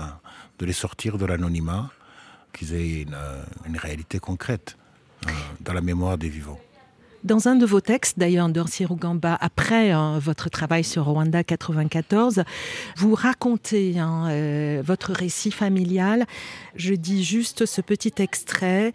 de 0.59 0.65
les 0.65 0.73
sortir 0.73 1.17
de 1.17 1.25
l'anonymat, 1.25 1.91
qu'ils 2.53 2.73
aient 2.73 3.01
une, 3.01 3.13
euh, 3.13 3.43
réalité 3.75 4.19
concrète 4.19 4.77
euh, 5.25 5.31
dans 5.61 5.73
la 5.73 5.81
mémoire 5.81 6.17
des 6.17 6.29
vivants. 6.29 6.59
Dans 7.23 7.47
un 7.47 7.55
de 7.55 7.65
vos 7.65 7.79
textes, 7.79 8.19
d'ailleurs, 8.19 8.49
Dorsi 8.49 8.83
Rugamba, 8.83 9.37
après 9.39 9.91
hein, 9.91 10.19
votre 10.19 10.49
travail 10.49 10.83
sur 10.83 11.05
Rwanda 11.05 11.41
94, 11.41 12.43
vous 12.97 13.15
racontez 13.15 13.97
hein, 13.97 14.27
euh, 14.29 14.81
votre 14.85 15.13
récit 15.13 15.51
familial. 15.51 16.25
Je 16.75 16.93
dis 16.93 17.23
juste 17.23 17.65
ce 17.65 17.79
petit 17.79 18.11
extrait. 18.17 18.91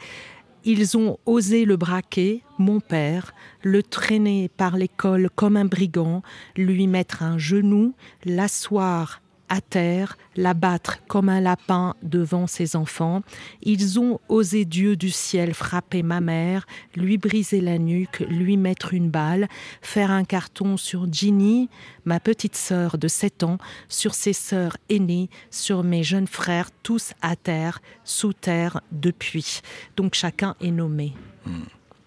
Ils 0.64 0.98
ont 0.98 1.16
osé 1.24 1.64
le 1.64 1.78
braquer, 1.78 2.42
mon 2.58 2.80
père, 2.80 3.32
le 3.62 3.82
traîner 3.82 4.50
par 4.54 4.76
l'école 4.76 5.30
comme 5.34 5.56
un 5.56 5.64
brigand, 5.64 6.22
lui 6.54 6.86
mettre 6.86 7.22
un 7.22 7.38
genou, 7.38 7.94
l'asseoir 8.26 9.22
à 9.48 9.60
terre, 9.60 10.16
l'abattre 10.36 10.98
comme 11.06 11.28
un 11.28 11.40
lapin 11.40 11.94
devant 12.02 12.46
ses 12.46 12.76
enfants. 12.76 13.22
Ils 13.62 13.98
ont 13.98 14.20
osé 14.28 14.64
Dieu 14.64 14.96
du 14.96 15.10
ciel 15.10 15.54
frapper 15.54 16.02
ma 16.02 16.20
mère, 16.20 16.66
lui 16.96 17.18
briser 17.18 17.60
la 17.60 17.78
nuque, 17.78 18.20
lui 18.28 18.56
mettre 18.56 18.94
une 18.94 19.10
balle, 19.10 19.48
faire 19.82 20.10
un 20.10 20.24
carton 20.24 20.76
sur 20.76 21.12
Ginny, 21.12 21.68
ma 22.04 22.20
petite 22.20 22.56
sœur 22.56 22.98
de 22.98 23.08
7 23.08 23.42
ans, 23.42 23.58
sur 23.88 24.14
ses 24.14 24.32
sœurs 24.32 24.76
aînées, 24.88 25.30
sur 25.50 25.84
mes 25.84 26.02
jeunes 26.02 26.26
frères, 26.26 26.70
tous 26.82 27.12
à 27.22 27.36
terre, 27.36 27.80
sous 28.04 28.32
terre 28.32 28.80
depuis. 28.92 29.60
Donc 29.96 30.14
chacun 30.14 30.54
est 30.60 30.70
nommé. 30.70 31.14
Hmm. 31.46 31.62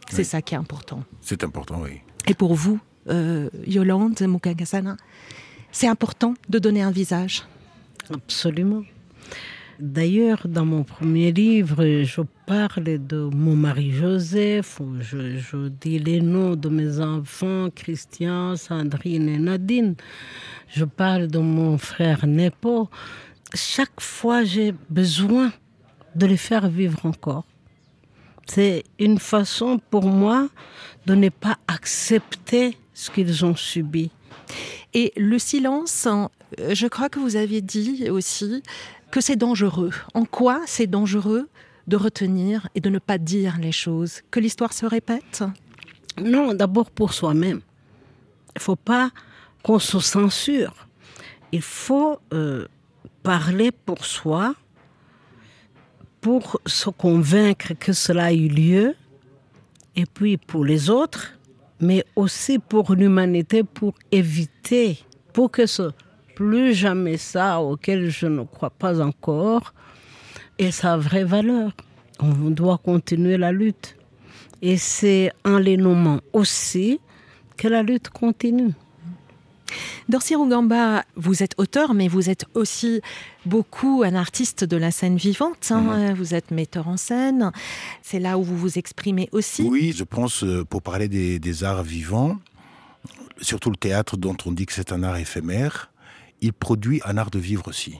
C'est 0.10 0.19
oui. 0.19 0.25
ça 0.25 0.41
qui 0.41 0.55
est 0.55 0.57
important. 0.57 1.03
C'est 1.21 1.43
important, 1.43 1.81
oui. 1.81 2.01
Et 2.27 2.33
pour 2.33 2.53
vous, 2.53 2.79
euh, 3.10 3.50
Yolande 3.65 4.21
Mukagasana, 4.21 4.98
c'est 5.71 5.87
important 5.87 6.33
de 6.49 6.59
donner 6.59 6.81
un 6.81 6.91
visage. 6.91 7.43
Absolument. 8.13 8.83
D'ailleurs, 9.81 10.47
dans 10.47 10.65
mon 10.65 10.83
premier 10.83 11.31
livre, 11.31 12.03
je 12.03 12.21
parle 12.45 12.83
de 13.07 13.17
mon 13.33 13.55
mari 13.55 13.91
Joseph, 13.91 14.79
je, 14.99 15.69
dis 15.69 15.97
les 15.97 16.21
noms 16.21 16.55
de 16.55 16.69
mes 16.69 16.99
enfants, 16.99 17.69
Christian, 17.73 18.55
Sandrine 18.55 19.27
et 19.27 19.39
Nadine. 19.39 19.95
Je 20.67 20.85
parle 20.85 21.27
de 21.27 21.39
mon 21.39 21.79
frère 21.79 22.27
Nepo. 22.27 22.89
Chaque 23.55 23.99
fois, 23.99 24.43
j'ai 24.43 24.75
besoin 24.91 25.51
de 26.13 26.27
les 26.27 26.37
faire 26.37 26.67
vivre 26.69 27.03
encore. 27.07 27.45
C'est 28.45 28.83
une 28.99 29.17
façon 29.17 29.79
pour 29.89 30.05
moi 30.05 30.47
de 31.07 31.15
ne 31.15 31.29
pas 31.29 31.57
accepter 31.67 32.77
ce 32.93 33.09
qu'ils 33.09 33.43
ont 33.43 33.55
subi. 33.55 34.11
Et 34.93 35.13
le 35.15 35.39
silence, 35.39 36.07
je 36.57 36.88
crois 36.88 37.09
que 37.09 37.19
vous 37.19 37.35
aviez 37.35 37.61
dit 37.61 38.09
aussi 38.09 38.63
que 39.09 39.21
c'est 39.21 39.35
dangereux. 39.35 39.91
En 40.13 40.25
quoi 40.25 40.61
c'est 40.65 40.88
dangereux 40.88 41.50
de 41.88 41.95
retenir 41.95 42.67
et 42.75 42.81
de 42.81 42.89
ne 42.89 43.00
pas 43.00 43.17
dire 43.17 43.57
les 43.59 43.71
choses? 43.71 44.21
Que 44.31 44.39
l'histoire 44.39 44.73
se 44.73 44.85
répète? 44.85 45.43
Non, 46.21 46.53
d'abord 46.53 46.91
pour 46.91 47.13
soi-même. 47.13 47.61
Il 48.50 48.57
ne 48.57 48.61
faut 48.61 48.75
pas 48.75 49.11
qu'on 49.63 49.79
se 49.79 50.00
censure. 50.00 50.88
Il 51.51 51.61
faut 51.61 52.19
euh, 52.33 52.67
parler 53.23 53.71
pour 53.71 54.05
soi, 54.05 54.55
pour 56.19 56.59
se 56.65 56.89
convaincre 56.89 57.73
que 57.79 57.93
cela 57.93 58.25
a 58.25 58.33
eu 58.33 58.47
lieu, 58.47 58.95
et 59.95 60.05
puis 60.05 60.38
pour 60.38 60.63
les 60.65 60.89
autres, 60.89 61.33
mais 61.81 62.05
aussi 62.15 62.59
pour 62.59 62.93
l'humanité, 62.93 63.63
pour 63.63 63.93
éviter, 64.11 65.00
pour 65.33 65.51
que 65.51 65.65
ce 65.65 65.91
plus 66.35 66.73
jamais 66.73 67.17
ça 67.17 67.59
auquel 67.61 68.09
je 68.09 68.27
ne 68.27 68.43
crois 68.43 68.69
pas 68.69 69.01
encore 69.01 69.73
ait 70.57 70.71
sa 70.71 70.97
vraie 70.97 71.23
valeur. 71.23 71.71
On 72.19 72.51
doit 72.51 72.77
continuer 72.77 73.38
la 73.38 73.51
lutte. 73.51 73.97
Et 74.61 74.77
c'est 74.77 75.31
en 75.43 75.57
les 75.57 75.77
nommant 75.77 76.19
aussi 76.33 77.00
que 77.57 77.67
la 77.67 77.81
lutte 77.81 78.09
continue. 78.09 78.73
Dorcy 80.09 80.35
Rugamba, 80.35 81.03
vous 81.15 81.43
êtes 81.43 81.53
auteur, 81.57 81.93
mais 81.93 82.07
vous 82.07 82.29
êtes 82.29 82.45
aussi 82.53 83.01
beaucoup 83.45 84.03
un 84.05 84.15
artiste 84.15 84.63
de 84.63 84.77
la 84.77 84.91
scène 84.91 85.17
vivante. 85.17 85.71
Hein. 85.71 85.81
Mmh. 85.81 86.13
Vous 86.13 86.33
êtes 86.33 86.51
metteur 86.51 86.87
en 86.87 86.97
scène. 86.97 87.51
C'est 88.01 88.19
là 88.19 88.37
où 88.37 88.43
vous 88.43 88.57
vous 88.57 88.77
exprimez 88.77 89.29
aussi. 89.31 89.63
Oui, 89.63 89.93
je 89.95 90.03
pense, 90.03 90.45
pour 90.69 90.81
parler 90.81 91.07
des, 91.07 91.39
des 91.39 91.63
arts 91.63 91.83
vivants, 91.83 92.37
surtout 93.41 93.69
le 93.69 93.77
théâtre 93.77 94.17
dont 94.17 94.37
on 94.45 94.51
dit 94.51 94.65
que 94.65 94.73
c'est 94.73 94.91
un 94.91 95.03
art 95.03 95.17
éphémère, 95.17 95.91
il 96.41 96.53
produit 96.53 97.01
un 97.05 97.17
art 97.17 97.31
de 97.31 97.39
vivre 97.39 97.67
aussi, 97.67 97.97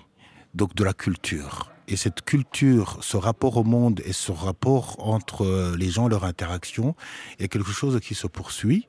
donc 0.54 0.76
de 0.76 0.84
la 0.84 0.94
culture. 0.94 1.72
Et 1.88 1.98
cette 1.98 2.22
culture, 2.22 2.98
ce 3.02 3.18
rapport 3.18 3.58
au 3.58 3.64
monde 3.64 4.02
et 4.06 4.14
ce 4.14 4.32
rapport 4.32 4.96
entre 5.00 5.76
les 5.78 5.90
gens, 5.90 6.08
leur 6.08 6.24
interaction, 6.24 6.96
est 7.40 7.50
quelque 7.50 7.72
chose 7.72 8.00
qui 8.00 8.16
se 8.16 8.28
poursuit 8.28 8.88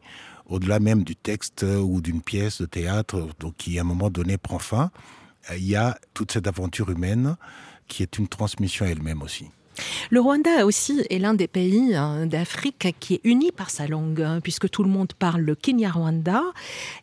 au-delà 0.52 0.80
même 0.80 1.02
du 1.02 1.16
texte 1.16 1.64
ou 1.64 2.02
d'une 2.02 2.20
pièce 2.20 2.60
de 2.60 2.66
théâtre, 2.66 3.26
qui 3.56 3.78
à 3.78 3.80
un 3.80 3.84
moment 3.84 4.10
donné 4.10 4.36
prend 4.36 4.58
fin. 4.58 4.90
Il 5.56 5.64
y 5.64 5.76
a 5.76 5.98
toute 6.12 6.30
cette 6.30 6.46
aventure 6.46 6.90
humaine 6.90 7.36
qui 7.88 8.02
est 8.02 8.18
une 8.18 8.28
transmission 8.28 8.84
elle-même 8.84 9.22
aussi. 9.22 9.46
Le 10.10 10.20
Rwanda 10.20 10.66
aussi 10.66 11.02
est 11.08 11.18
l'un 11.18 11.34
des 11.34 11.48
pays 11.48 11.94
d'Afrique 12.26 12.94
qui 13.00 13.14
est 13.14 13.20
uni 13.24 13.50
par 13.52 13.70
sa 13.70 13.86
langue, 13.86 14.24
puisque 14.42 14.68
tout 14.68 14.82
le 14.82 14.90
monde 14.90 15.12
parle 15.18 15.40
le 15.40 15.54
Kenya-Rwanda. 15.54 16.42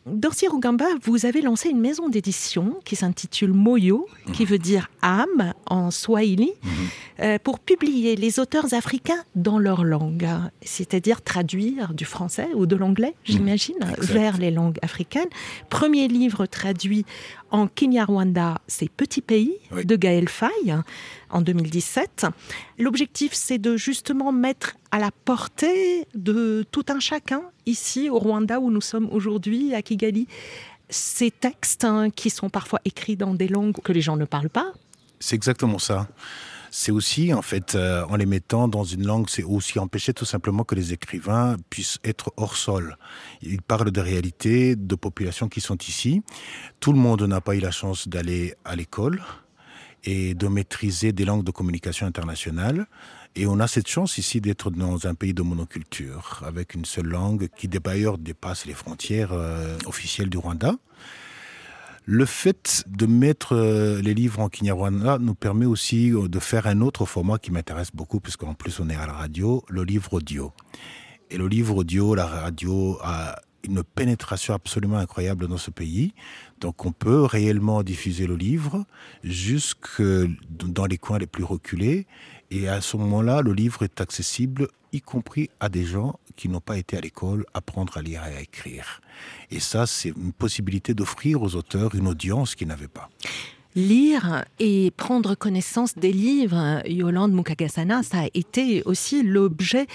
Dorcy 0.06 0.46
Rugamba, 0.48 0.86
vous 1.02 1.26
avez 1.26 1.40
lancé 1.42 1.68
une 1.70 1.80
maison 1.80 2.08
d'édition 2.08 2.76
qui 2.84 2.96
s'intitule 2.96 3.52
Moyo, 3.52 4.06
qui 4.32 4.44
veut 4.44 4.58
dire 4.58 4.90
âme 5.02 5.54
en 5.66 5.90
swahili, 5.90 6.52
mm 6.62 6.68
-hmm. 6.68 7.38
pour 7.40 7.58
publier 7.58 8.16
les 8.16 8.38
auteurs 8.38 8.72
africains 8.74 9.22
dans 9.34 9.58
leur 9.58 9.82
langue, 9.84 10.28
c'est-à-dire 10.62 11.18
traduire 11.22 11.92
du 11.94 12.04
français 12.04 12.48
ou 12.54 12.66
de 12.66 12.76
l'anglais, 12.76 13.14
j'imagine, 13.24 13.80
mmh. 13.80 14.04
vers 14.18 14.36
les 14.38 14.50
langues 14.50 14.78
africaines. 14.82 15.32
Premier 15.68 16.08
livre 16.08 16.46
traduit 16.46 17.04
en 17.50 17.66
Kenya-Rwanda, 17.66 18.58
c'est 18.66 18.90
Petit 18.90 19.22
pays 19.22 19.54
oui. 19.72 19.84
de 19.84 19.96
Gaël 19.96 20.28
Faye 20.28 20.74
en 21.30 21.40
2017. 21.40 22.26
L'objectif, 22.78 23.32
c'est 23.34 23.58
de 23.58 23.76
justement 23.76 24.32
mettre 24.32 24.76
à 24.90 24.98
la 24.98 25.10
portée 25.24 26.06
de 26.14 26.64
tout 26.70 26.84
un 26.88 27.00
chacun 27.00 27.42
ici 27.66 28.10
au 28.10 28.18
Rwanda 28.18 28.60
où 28.60 28.70
nous 28.70 28.80
sommes 28.80 29.08
aujourd'hui, 29.12 29.74
à 29.74 29.82
Kigali, 29.82 30.26
ces 30.88 31.30
textes 31.30 31.84
hein, 31.84 32.10
qui 32.10 32.30
sont 32.30 32.50
parfois 32.50 32.80
écrits 32.84 33.16
dans 33.16 33.34
des 33.34 33.48
langues 33.48 33.80
que 33.82 33.92
les 33.92 34.00
gens 34.00 34.16
ne 34.16 34.24
parlent 34.24 34.50
pas. 34.50 34.72
C'est 35.20 35.36
exactement 35.36 35.78
ça 35.78 36.08
c'est 36.70 36.92
aussi 36.92 37.34
en 37.34 37.42
fait 37.42 37.74
euh, 37.74 38.04
en 38.08 38.16
les 38.16 38.26
mettant 38.26 38.68
dans 38.68 38.84
une 38.84 39.04
langue 39.04 39.28
c'est 39.28 39.42
aussi 39.42 39.78
empêcher 39.78 40.14
tout 40.14 40.24
simplement 40.24 40.64
que 40.64 40.74
les 40.74 40.92
écrivains 40.92 41.56
puissent 41.68 41.98
être 42.04 42.32
hors 42.36 42.56
sol 42.56 42.96
ils 43.42 43.60
parlent 43.60 43.90
de 43.90 44.00
réalité 44.00 44.76
de 44.76 44.94
populations 44.94 45.48
qui 45.48 45.60
sont 45.60 45.78
ici 45.78 46.22
tout 46.78 46.92
le 46.92 46.98
monde 46.98 47.22
n'a 47.22 47.40
pas 47.40 47.56
eu 47.56 47.60
la 47.60 47.72
chance 47.72 48.08
d'aller 48.08 48.54
à 48.64 48.76
l'école 48.76 49.20
et 50.04 50.34
de 50.34 50.48
maîtriser 50.48 51.12
des 51.12 51.24
langues 51.24 51.44
de 51.44 51.50
communication 51.50 52.06
internationale 52.06 52.86
et 53.36 53.46
on 53.46 53.60
a 53.60 53.68
cette 53.68 53.88
chance 53.88 54.18
ici 54.18 54.40
d'être 54.40 54.70
dans 54.70 55.06
un 55.06 55.14
pays 55.14 55.34
de 55.34 55.42
monoculture 55.42 56.42
avec 56.44 56.74
une 56.74 56.84
seule 56.84 57.06
langue 57.06 57.48
qui 57.56 57.68
d'ailleurs 57.68 58.18
dépasse 58.18 58.66
les 58.66 58.74
frontières 58.74 59.32
euh, 59.32 59.78
officielles 59.86 60.28
du 60.28 60.36
Rwanda 60.36 60.74
Le 62.06 62.26
fait 62.26 62.82
de 62.88 63.06
mettre 63.06 63.54
euh, 63.54 64.02
les 64.02 64.14
livres 64.14 64.40
en 64.40 64.48
Kinyarwanda 64.48 65.18
nous 65.18 65.36
permet 65.36 65.66
aussi 65.66 66.12
euh, 66.12 66.26
de 66.26 66.40
faire 66.40 66.66
un 66.66 66.80
autre 66.80 67.04
format 67.04 67.38
qui 67.38 67.52
m'intéresse 67.52 67.92
beaucoup 67.94 68.18
puisqu'en 68.18 68.54
plus 68.54 68.80
on 68.80 68.90
est 68.90 68.96
à 68.96 69.06
la 69.06 69.12
radio, 69.12 69.62
le 69.68 69.84
livre 69.84 70.14
audio. 70.14 70.52
Et 71.30 71.38
le 71.38 71.46
livre 71.46 71.76
audio, 71.76 72.16
la 72.16 72.26
radio 72.26 72.98
a 73.00 73.36
une 73.64 73.82
pénétration 73.82 74.54
absolument 74.54 74.98
incroyable 74.98 75.46
dans 75.46 75.58
ce 75.58 75.70
pays. 75.70 76.14
Donc 76.60 76.84
on 76.84 76.92
peut 76.92 77.24
réellement 77.24 77.82
diffuser 77.82 78.26
le 78.26 78.36
livre 78.36 78.84
jusque 79.24 80.02
dans 80.48 80.86
les 80.86 80.98
coins 80.98 81.18
les 81.18 81.26
plus 81.26 81.44
reculés. 81.44 82.06
Et 82.50 82.68
à 82.68 82.80
ce 82.80 82.96
moment-là, 82.96 83.42
le 83.42 83.52
livre 83.52 83.82
est 83.84 84.00
accessible, 84.00 84.68
y 84.92 85.00
compris 85.00 85.50
à 85.60 85.68
des 85.68 85.84
gens 85.84 86.18
qui 86.36 86.48
n'ont 86.48 86.60
pas 86.60 86.78
été 86.78 86.96
à 86.96 87.00
l'école, 87.00 87.44
apprendre 87.54 87.96
à 87.96 88.02
lire 88.02 88.24
et 88.24 88.36
à 88.36 88.40
écrire. 88.40 89.00
Et 89.50 89.60
ça, 89.60 89.86
c'est 89.86 90.08
une 90.08 90.32
possibilité 90.32 90.94
d'offrir 90.94 91.42
aux 91.42 91.54
auteurs 91.54 91.94
une 91.94 92.08
audience 92.08 92.54
qu'ils 92.54 92.68
n'avaient 92.68 92.88
pas. 92.88 93.08
Lire 93.76 94.44
et 94.58 94.90
prendre 94.96 95.36
connaissance 95.36 95.94
des 95.94 96.12
livres, 96.12 96.82
Yolande 96.88 97.32
Mukagasana, 97.32 98.02
ça 98.02 98.22
a 98.22 98.28
été 98.34 98.82
aussi 98.84 99.22
l'objet 99.22 99.86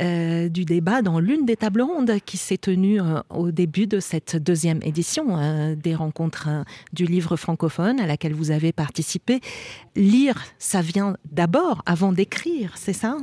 euh, 0.00 0.48
du 0.48 0.64
débat 0.64 1.00
dans 1.00 1.20
l'une 1.20 1.46
des 1.46 1.54
tables 1.54 1.82
rondes 1.82 2.12
qui 2.26 2.36
s'est 2.36 2.58
tenue 2.58 3.00
euh, 3.00 3.20
au 3.30 3.52
début 3.52 3.86
de 3.86 4.00
cette 4.00 4.34
deuxième 4.34 4.80
édition 4.82 5.38
euh, 5.38 5.76
des 5.76 5.94
rencontres 5.94 6.48
euh, 6.48 6.64
du 6.92 7.04
livre 7.06 7.36
francophone 7.36 8.00
à 8.00 8.06
laquelle 8.08 8.34
vous 8.34 8.50
avez 8.50 8.72
participé. 8.72 9.40
Lire, 9.94 10.42
ça 10.58 10.82
vient 10.82 11.16
d'abord 11.30 11.82
avant 11.86 12.12
d'écrire, 12.12 12.72
c'est 12.74 12.92
ça? 12.92 13.16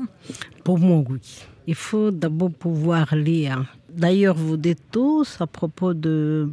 Pour 0.63 0.79
moi, 0.79 1.03
oui. 1.09 1.19
Il 1.67 1.75
faut 1.75 2.11
d'abord 2.11 2.51
pouvoir 2.51 3.13
lire. 3.13 3.65
D'ailleurs, 3.89 4.37
vous 4.37 4.55
dites 4.55 4.83
tous 4.89 5.35
à 5.41 5.47
propos 5.47 5.93
de, 5.93 6.49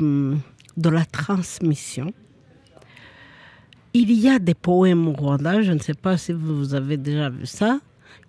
de 0.76 0.88
la 0.88 1.04
transmission 1.04 2.12
il 3.94 4.12
y 4.12 4.28
a 4.28 4.40
des 4.40 4.54
poèmes 4.54 5.08
au 5.08 5.12
Rwanda, 5.12 5.62
je 5.62 5.72
ne 5.72 5.78
sais 5.78 5.94
pas 5.94 6.18
si 6.18 6.32
vous 6.32 6.74
avez 6.74 6.96
déjà 6.96 7.30
vu 7.30 7.46
ça, 7.46 7.78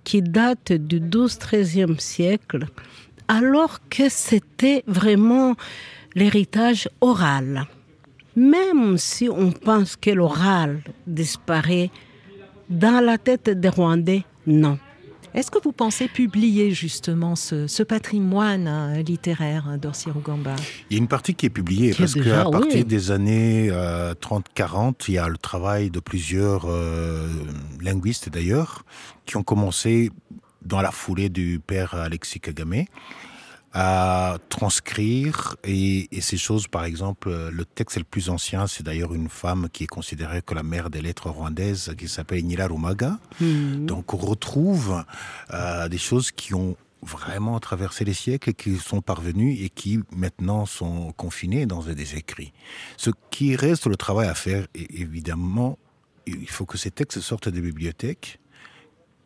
qui 0.04 0.22
datent 0.22 0.74
du 0.74 1.02
12-13e 1.02 2.00
siècle, 2.00 2.68
alors 3.28 3.80
que 3.90 4.08
c'était 4.08 4.84
vraiment 4.86 5.56
l'héritage 6.14 6.88
oral. 7.02 7.66
Même 8.36 8.98
si 8.98 9.28
on 9.28 9.52
pense 9.52 9.96
que 9.96 10.12
l'oral 10.12 10.82
disparaît, 11.08 11.90
dans 12.70 13.04
la 13.04 13.18
tête 13.18 13.50
des 13.50 13.70
Rwandais, 13.70 14.24
non. 14.46 14.78
Est-ce 15.36 15.52
que 15.52 15.60
vous 15.62 15.74
pensez 15.74 16.08
publier 16.08 16.72
justement 16.72 17.36
ce, 17.36 17.68
ce 17.68 17.84
patrimoine 17.84 18.70
hein, 18.70 19.02
littéraire 19.02 19.78
Rugamba? 20.08 20.56
Il 20.90 20.96
y 20.96 20.98
a 20.98 21.02
une 21.02 21.10
partie 21.10 21.36
qui 21.36 21.46
est 21.46 21.50
publiée 21.50 21.92
Qui 21.92 22.00
parce 22.00 22.14
qu'à 22.14 22.46
partir 22.46 22.80
oui. 22.80 22.86
des 22.86 23.12
années 23.12 23.68
euh, 23.70 24.14
30-40, 24.14 24.94
il 25.10 25.16
y 25.16 25.18
a 25.18 25.28
le 25.28 25.38
travail 25.38 25.90
de 25.90 26.00
plusieurs 26.00 26.68
euh, 26.70 27.28
linguistes 27.82 28.30
d'ailleurs 28.30 28.86
qui 29.26 29.36
ont 29.36 29.44
commencé 29.44 30.10
dans 30.62 30.82
la 30.82 30.92
foulée 30.92 31.28
du 31.28 31.60
père 31.60 31.96
Alexis 31.96 32.40
Kagame 32.40 32.86
à 33.78 34.38
transcrire 34.48 35.58
et, 35.66 36.08
et 36.16 36.22
ces 36.22 36.38
choses, 36.38 36.68
par 36.68 36.86
exemple, 36.86 37.28
euh, 37.28 37.52
le 37.52 37.66
texte 37.66 37.98
le 37.98 38.06
plus 38.06 38.30
ancien, 38.30 38.68
c'est 38.68 38.84
d'ailleurs 38.84 39.14
une 39.14 39.28
femme 39.28 39.68
qui 39.72 39.84
est 39.84 39.88
considérée 39.88 40.42
comme 40.42 40.56
la 40.56 40.64
mère 40.64 40.90
des 40.90 41.02
lettres 41.02 41.30
rwandaises, 41.30 41.94
qui 41.98 42.08
s'appelle 42.08 42.46
Nila 42.46 42.68
Rumaga. 42.68 43.20
Donc 43.42 44.14
on 44.14 44.18
retrouve 44.18 45.04
euh, 45.54 45.90
des 45.90 45.98
choses 45.98 46.32
qui 46.32 46.54
ont 46.54 46.78
vraiment 47.02 47.60
traversé 47.60 48.06
les 48.06 48.14
siècles 48.14 48.52
et 48.52 48.54
qui 48.54 48.78
sont 48.78 49.02
parvenues 49.02 49.54
et 49.56 49.70
qui 49.70 50.00
maintenant 50.16 50.66
sont 50.66 51.12
confinées 51.12 51.66
dans 51.66 51.84
des 51.84 52.16
écrits. 52.16 52.54
Ce 52.96 53.10
qui 53.30 53.58
reste 53.58 53.88
le 53.88 53.98
travail 53.98 54.30
à 54.30 54.36
faire, 54.36 54.68
é- 54.74 55.02
évidemment, 55.02 55.78
il 56.26 56.50
faut 56.50 56.66
que 56.66 56.78
ces 56.78 56.92
textes 56.92 57.20
sortent 57.20 57.50
des 57.50 57.62
bibliothèques, 57.62 58.40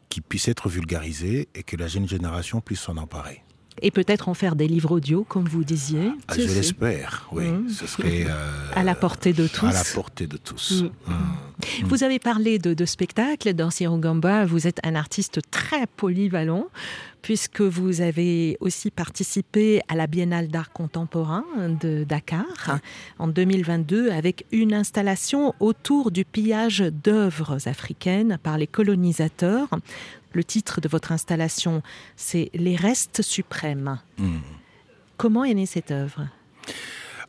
qui 0.09 0.21
puissent 0.21 0.47
être 0.47 0.69
vulgarisés 0.69 1.49
et 1.53 1.61
que 1.61 1.77
la 1.77 1.87
jeune 1.87 2.09
génération 2.09 2.61
puisse 2.61 2.79
s'en 2.79 2.97
emparer. 2.97 3.43
Et 3.81 3.91
peut-être 3.91 4.29
en 4.29 4.33
faire 4.33 4.55
des 4.55 4.67
livres 4.67 4.91
audio, 4.91 5.23
comme 5.23 5.47
vous 5.47 5.63
disiez, 5.63 6.11
Ah, 6.27 6.33
je 6.35 6.41
l'espère, 6.41 7.27
oui. 7.31 7.45
Mhm. 7.45 7.69
Ce 7.69 7.87
serait 7.87 8.25
euh, 8.27 8.71
à 8.75 8.83
la 8.83 8.95
portée 8.95 9.33
de 9.33 9.47
tous. 9.47 9.65
à 9.67 9.71
la 9.71 9.83
portée 9.93 10.27
de 10.27 10.37
tous. 10.37 10.83
Mm. 10.83 11.11
Mm. 11.11 11.85
Vous 11.87 12.03
avez 12.03 12.19
parlé 12.19 12.59
de, 12.59 12.73
de 12.73 12.85
spectacle 12.85 13.53
dans 13.53 13.69
Sirogamba. 13.69 14.45
Vous 14.45 14.67
êtes 14.67 14.79
un 14.83 14.95
artiste 14.95 15.39
très 15.51 15.87
polyvalent, 15.87 16.67
puisque 17.21 17.61
vous 17.61 18.01
avez 18.01 18.57
aussi 18.59 18.91
participé 18.91 19.81
à 19.87 19.95
la 19.95 20.07
Biennale 20.07 20.47
d'art 20.47 20.71
contemporain 20.71 21.45
de 21.81 22.03
Dakar 22.03 22.79
en 23.17 23.27
2022 23.27 24.11
avec 24.11 24.45
une 24.51 24.73
installation 24.73 25.53
autour 25.59 26.11
du 26.11 26.25
pillage 26.25 26.79
d'œuvres 26.79 27.67
africaines 27.67 28.37
par 28.41 28.57
les 28.57 28.67
colonisateurs. 28.67 29.69
Le 30.33 30.43
titre 30.43 30.79
de 30.81 30.87
votre 30.87 31.11
installation, 31.11 31.81
c'est 32.15 32.49
Les 32.53 32.75
restes 32.75 33.21
suprêmes. 33.21 33.99
Mm. 34.17 34.37
Comment 35.17 35.43
est 35.43 35.53
née 35.53 35.65
cette 35.65 35.91
œuvre? 35.91 36.27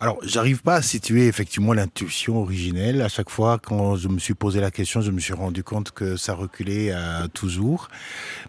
Alors, 0.03 0.19
j'arrive 0.23 0.63
pas 0.63 0.77
à 0.77 0.83
situer 0.83 1.27
effectivement 1.27 1.75
l'intuition 1.75 2.39
originelle. 2.41 3.03
À 3.03 3.09
chaque 3.09 3.29
fois, 3.29 3.59
quand 3.59 3.97
je 3.97 4.09
me 4.09 4.19
suis 4.19 4.33
posé 4.33 4.59
la 4.59 4.71
question, 4.71 5.03
je 5.03 5.11
me 5.11 5.21
suis 5.21 5.35
rendu 5.35 5.63
compte 5.63 5.91
que 5.91 6.17
ça 6.17 6.33
reculait 6.33 6.91
euh, 6.91 7.29
toujours. 7.29 7.89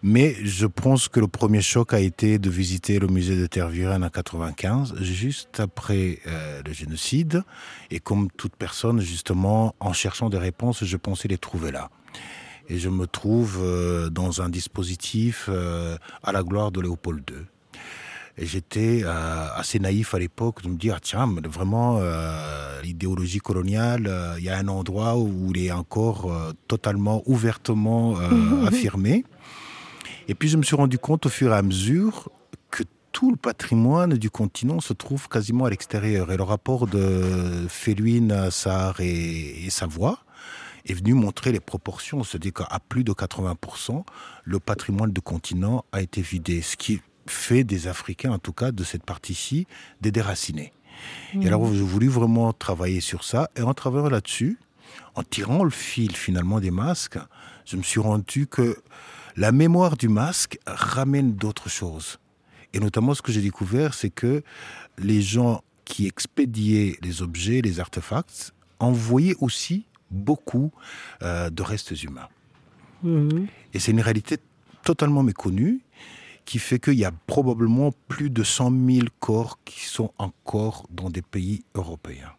Mais 0.02 0.38
je 0.46 0.66
pense 0.66 1.10
que 1.10 1.20
le 1.20 1.28
premier 1.28 1.62
choc 1.62 1.94
a 1.94 2.00
été 2.00 2.40
de 2.40 2.50
visiter 2.50 3.00
le 3.00 3.08
musée 3.08 3.36
de 3.36 3.46
Tervuren 3.48 4.02
en 4.02 4.10
95, 4.10 4.96
juste 5.02 5.60
après 5.60 6.20
euh, 6.26 6.62
le 6.66 6.72
génocide. 6.72 7.44
Et 7.90 8.00
comme 8.00 8.30
toute 8.32 8.56
personne, 8.56 9.02
justement, 9.02 9.76
en 9.82 9.92
cherchant 9.92 10.30
des 10.30 10.38
réponses, 10.38 10.86
je 10.86 10.96
pensais 10.96 11.28
les 11.28 11.38
trouver 11.38 11.74
là. 11.74 11.90
Et 12.70 12.78
je 12.78 12.88
me 12.88 13.08
trouve 13.08 13.60
euh, 13.62 14.10
dans 14.10 14.42
un 14.42 14.48
dispositif 14.48 15.50
euh, 15.50 15.98
à 16.24 16.32
la 16.32 16.44
gloire 16.44 16.72
de 16.72 16.80
Léopold 16.80 17.30
II. 17.30 17.46
Et 18.38 18.46
j'étais 18.46 19.02
euh, 19.04 19.48
assez 19.56 19.80
naïf 19.80 20.14
à 20.14 20.20
l'époque 20.20 20.64
de 20.64 20.70
me 20.70 20.78
dire, 20.78 20.96
ah, 20.98 21.00
tiens, 21.02 21.30
vraiment, 21.46 21.98
euh, 22.00 22.82
l'idéologie 22.82 23.40
coloniale, 23.40 24.08
euh, 24.08 24.36
il 24.38 24.46
y 24.46 24.50
a 24.50 24.58
un 24.58 24.68
endroit 24.68 25.18
où 25.18 25.52
il 25.54 25.66
est 25.66 25.72
encore 25.72 26.32
totalement, 26.68 27.22
ouvertement 27.26 28.16
affirmé. 28.66 29.26
Et 30.28 30.36
puis 30.36 30.50
je 30.50 30.58
me 30.58 30.64
suis 30.64 30.76
rendu 30.76 30.98
compte 30.98 31.26
au 31.26 31.30
fur 31.30 31.52
et 31.52 31.56
à 31.56 31.62
mesure 31.62 32.30
que 32.70 32.84
tout 33.12 33.32
le 33.32 33.38
patrimoine 33.38 34.14
du 34.14 34.30
continent 34.30 34.80
se 34.80 34.94
trouve 34.94 35.28
quasiment 35.28 35.66
à 35.66 35.70
l'extérieur. 35.70 36.32
Et 36.32 36.38
le 36.38 36.44
rapport 36.44 36.88
de 36.88 37.66
Féluine, 37.68 38.50
Sahar 38.50 39.02
et, 39.02 39.66
et 39.66 39.70
Savoie 39.70 40.24
est 40.86 40.94
venu 40.94 41.14
montrer 41.14 41.52
les 41.52 41.60
proportions. 41.60 42.24
C'est-à-dire 42.24 42.54
qu'à 42.54 42.80
plus 42.88 43.04
de 43.04 43.12
80%, 43.12 44.04
le 44.46 44.60
patrimoine 44.60 45.12
du 45.12 45.22
continent 45.22 45.84
a 45.92 46.02
été 46.02 46.22
vidé. 46.22 46.62
Ce 46.62 46.78
qui 46.78 47.02
fait 47.28 47.64
des 47.64 47.88
Africains, 47.88 48.32
en 48.32 48.40
tout 48.40 48.54
cas 48.54 48.72
de 48.72 48.84
cette 48.84 49.04
partie-ci, 49.04 49.68
des 50.02 50.12
déracinés. 50.12 50.74
Et 51.34 51.48
alors, 51.48 51.74
j'ai 51.74 51.82
voulu 51.82 52.08
vraiment 52.08 52.54
travailler 52.54 53.02
sur 53.02 53.24
ça. 53.24 53.50
Et 53.56 53.62
en 53.62 53.74
travaillant 53.74 54.10
là-dessus, 54.10 54.60
en 55.16 55.24
tirant 55.24 55.64
le 55.64 55.70
fil 55.70 56.16
finalement 56.16 56.60
des 56.60 56.72
masques, 56.72 57.18
je 57.66 57.78
me 57.78 57.84
suis 57.84 58.00
rendu 58.00 58.48
que 58.48 58.78
la 59.36 59.52
mémoire 59.52 59.98
du 59.98 60.10
masque 60.10 60.60
ramène 60.66 61.34
d'autres 61.34 61.70
choses. 61.70 62.20
Et 62.74 62.80
notamment, 62.80 63.14
ce 63.14 63.22
que 63.22 63.32
j'ai 63.32 63.42
découvert, 63.42 63.94
c'est 63.94 64.10
que 64.10 64.44
les 64.98 65.22
gens 65.22 65.64
qui 65.86 66.08
expédiaient 66.08 66.98
les 67.02 67.22
objets, 67.22 67.62
les 67.62 67.80
artefacts, 67.80 68.54
envoyaient 68.80 69.36
aussi 69.40 69.86
beaucoup 70.10 70.72
euh, 71.22 71.50
de 71.50 71.64
restes 71.64 72.04
humains. 72.04 72.30
Mhm. 73.04 73.48
Et 73.74 73.80
c'est 73.80 73.92
une 73.92 74.02
réalité 74.02 74.38
totalement 74.84 75.24
méconnue 75.24 75.82
qui 76.52 76.60
fait 76.60 76.80
qu'il 76.80 76.96
y 76.96 77.06
a 77.06 77.14
probablement 77.28 77.92
plus 78.10 78.30
de 78.30 78.44
100 78.44 78.72
000 78.86 79.08
corps 79.22 79.58
qui 79.64 79.86
sont 79.86 80.12
encore 80.18 80.86
dans 80.90 81.10
des 81.10 81.22
pays 81.22 81.64
européens. 81.76 82.34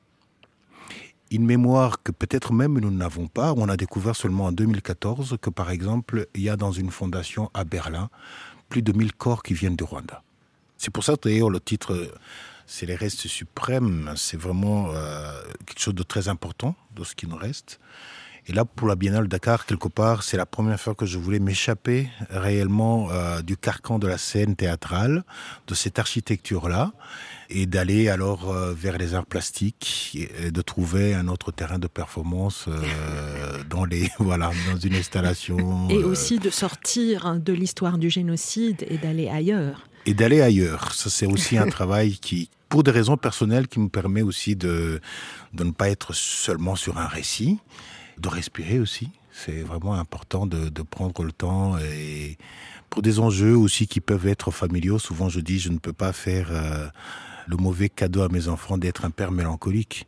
Une 1.31 1.47
mémoire 1.47 2.03
que 2.03 2.13
peut-être 2.13 2.53
même 2.53 2.79
nous 2.79 2.91
n'avons 2.91 3.27
pas. 3.27 3.55
On 3.57 3.71
a 3.71 3.77
découvert 3.79 4.15
seulement 4.15 4.45
en 4.45 4.53
2014 4.53 5.39
que, 5.41 5.49
par 5.49 5.71
exemple, 5.71 6.27
il 6.35 6.43
y 6.43 6.51
a 6.51 6.59
dans 6.59 6.73
une 6.73 6.91
fondation 6.91 7.51
à 7.55 7.65
Berlin 7.65 8.11
plus 8.69 8.83
de 8.83 8.93
1000 8.93 9.15
corps 9.15 9.43
qui 9.43 9.55
viennent 9.55 9.77
du 9.77 9.85
Rwanda. 9.85 10.23
C'est 10.77 10.91
pour 10.91 11.05
ça 11.05 11.15
d'ailleurs 11.17 11.49
le 11.49 11.61
titre, 11.61 12.13
c'est 12.67 12.85
les 12.85 12.97
restes 12.97 13.29
suprêmes. 13.29 14.13
C'est 14.17 14.37
vraiment 14.37 14.91
euh, 14.91 15.43
quelque 15.65 15.81
chose 15.81 15.95
de 15.95 16.03
très 16.03 16.29
important 16.29 16.75
de 16.95 17.03
ce 17.03 17.15
qui 17.15 17.27
nous 17.27 17.39
reste. 17.39 17.81
Et 18.49 18.53
là, 18.53 18.65
pour 18.65 18.89
la 18.89 18.97
Biennale 18.97 19.29
Dakar, 19.29 19.67
quelque 19.67 19.87
part, 19.87 20.25
c'est 20.25 20.37
la 20.37 20.47
première 20.47 20.81
fois 20.81 20.97
que 20.97 21.07
je 21.07 21.17
voulais 21.17 21.39
m'échapper 21.39 22.09
réellement 22.29 23.09
euh, 23.13 23.41
du 23.41 23.57
carcan 23.57 24.01
de 24.01 24.09
la 24.09 24.19
scène 24.19 24.57
théâtrale, 24.57 25.23
de 25.69 25.75
cette 25.75 26.01
architecture-là, 26.01 26.93
et 27.51 27.67
d'aller 27.67 28.09
alors 28.09 28.51
euh, 28.51 28.75
vers 28.75 28.99
les 28.99 29.15
arts 29.15 29.27
plastiques 29.27 30.19
et, 30.19 30.47
et 30.47 30.51
de 30.51 30.61
trouver 30.61 31.15
un 31.15 31.29
autre 31.29 31.53
terrain 31.53 31.79
de 31.79 31.87
performance 31.87 32.65
euh, 32.67 33.63
dans 33.71 33.85
les 33.85 34.11
voilà 34.19 34.51
dans 34.73 34.79
une 34.79 34.95
installation 34.97 35.89
Et 35.89 36.03
aussi 36.03 36.41
de 36.41 36.51
sortir 36.51 37.39
de 37.39 37.53
l'histoire 37.53 37.97
du 37.97 38.11
génocide 38.11 38.85
et 38.89 38.99
d'aller 38.99 39.29
ailleurs. 39.29 39.87
et 40.05 40.15
d'aller 40.15 40.41
ailleurs. 40.41 40.95
Ça, 40.95 41.11
c'est 41.11 41.27
aussi 41.27 41.59
un 41.59 41.69
travail 41.69 42.19
qui, 42.19 42.51
pour 42.69 42.83
des 42.83 42.91
raisons 42.91 43.17
personnelles, 43.17 43.69
qui 43.69 43.79
me 43.79 43.89
permet 43.89 44.23
aussi 44.23 44.57
de, 44.57 45.01
de 45.55 45.63
ne 45.63 45.71
pas 45.71 45.91
être 45.91 46.13
seulement 46.13 46.75
sur 46.75 46.99
un 46.99 47.07
récit, 47.07 47.61
de 48.19 48.29
respirer 48.29 48.79
aussi. 48.79 49.11
C'est 49.33 49.63
vraiment 49.63 49.95
important 49.95 50.47
de, 50.47 50.69
de 50.69 50.83
prendre 50.83 51.23
le 51.25 51.33
temps 51.33 51.79
et 51.79 52.37
pour 52.91 53.01
des 53.01 53.21
enjeux 53.21 53.57
aussi 53.57 53.87
qui 53.87 54.01
peuvent 54.01 54.27
être 54.27 54.51
familiaux. 54.51 54.99
Souvent, 54.99 55.31
je 55.31 55.41
dis, 55.41 55.59
je 55.59 55.71
ne 55.71 55.79
peux 55.79 55.95
pas 55.95 56.13
faire 56.13 56.49
euh, 56.51 56.87
le 57.47 57.57
mauvais 57.57 57.89
cadeau 57.89 58.21
à 58.21 58.29
mes 58.29 58.49
enfants 58.49 58.77
d'être 58.77 59.07
un 59.07 59.11
père 59.11 59.33
mélancolique. 59.33 60.07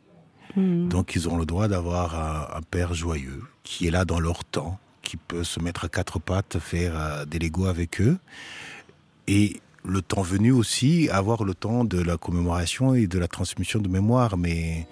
Mhm. 0.55 0.89
Donc, 0.89 1.15
ils 1.15 1.27
ont 1.27 1.37
le 1.37 1.47
droit 1.47 1.67
d'avoir 1.67 2.15
un, 2.15 2.57
un 2.57 2.61
père 2.61 2.93
joyeux 2.93 3.41
qui 3.63 3.87
est 3.87 3.91
là 3.91 4.05
dans 4.05 4.19
leur 4.19 4.45
temps, 4.45 4.77
qui 5.01 5.17
peut 5.17 5.43
se 5.43 5.59
mettre 5.59 5.85
à 5.85 5.89
quatre 5.89 6.19
pattes, 6.19 6.59
faire 6.59 6.93
euh, 6.95 7.25
des 7.25 7.39
Legos 7.39 7.65
avec 7.65 7.99
eux. 7.99 8.19
Et 9.27 9.59
le 9.83 10.03
temps 10.03 10.21
venu 10.21 10.51
aussi, 10.51 11.09
avoir 11.09 11.43
le 11.43 11.55
temps 11.55 11.85
de 11.85 11.99
la 11.99 12.17
commémoration 12.17 12.93
et 12.93 13.07
de 13.07 13.17
la 13.17 13.27
transmission 13.27 13.79
de 13.79 13.87
mémoire. 13.87 14.37
Mais 14.37 14.87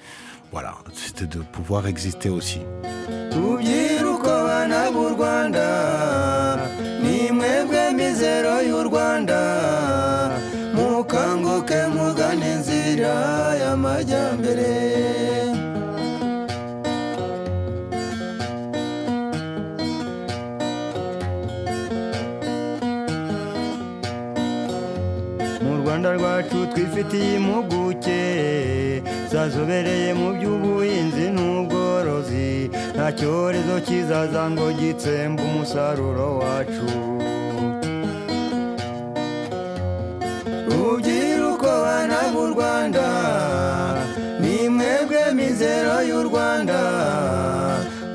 voilà, 0.54 0.76
c'était 0.94 1.26
de 1.26 1.42
pouvoir 1.42 1.88
exister 1.88 2.30
aussi. 2.30 2.62
Rwanda 25.94 26.14
rwacu 26.14 26.68
twifitiye 26.74 27.36
impuguke. 27.38 28.22
Zazobereye 29.32 30.10
mu 30.20 30.28
by'ubuhinzi 30.36 31.26
n'ubworozi. 31.36 32.50
Nta 32.96 33.08
cyorezo 33.18 33.76
kizaza 33.86 34.44
ngo 34.52 34.66
gitsembe 34.80 35.42
umusaruro 35.50 36.28
wacu. 36.42 36.90
Rubyiruko 40.70 41.70
bana 41.86 42.20
b'u 42.34 42.46
rwanda 42.54 43.08
ni 44.42 44.70
mwebwe 44.74 45.22
mizero 45.38 45.96
y'u 46.10 46.22
rwanda. 46.28 46.80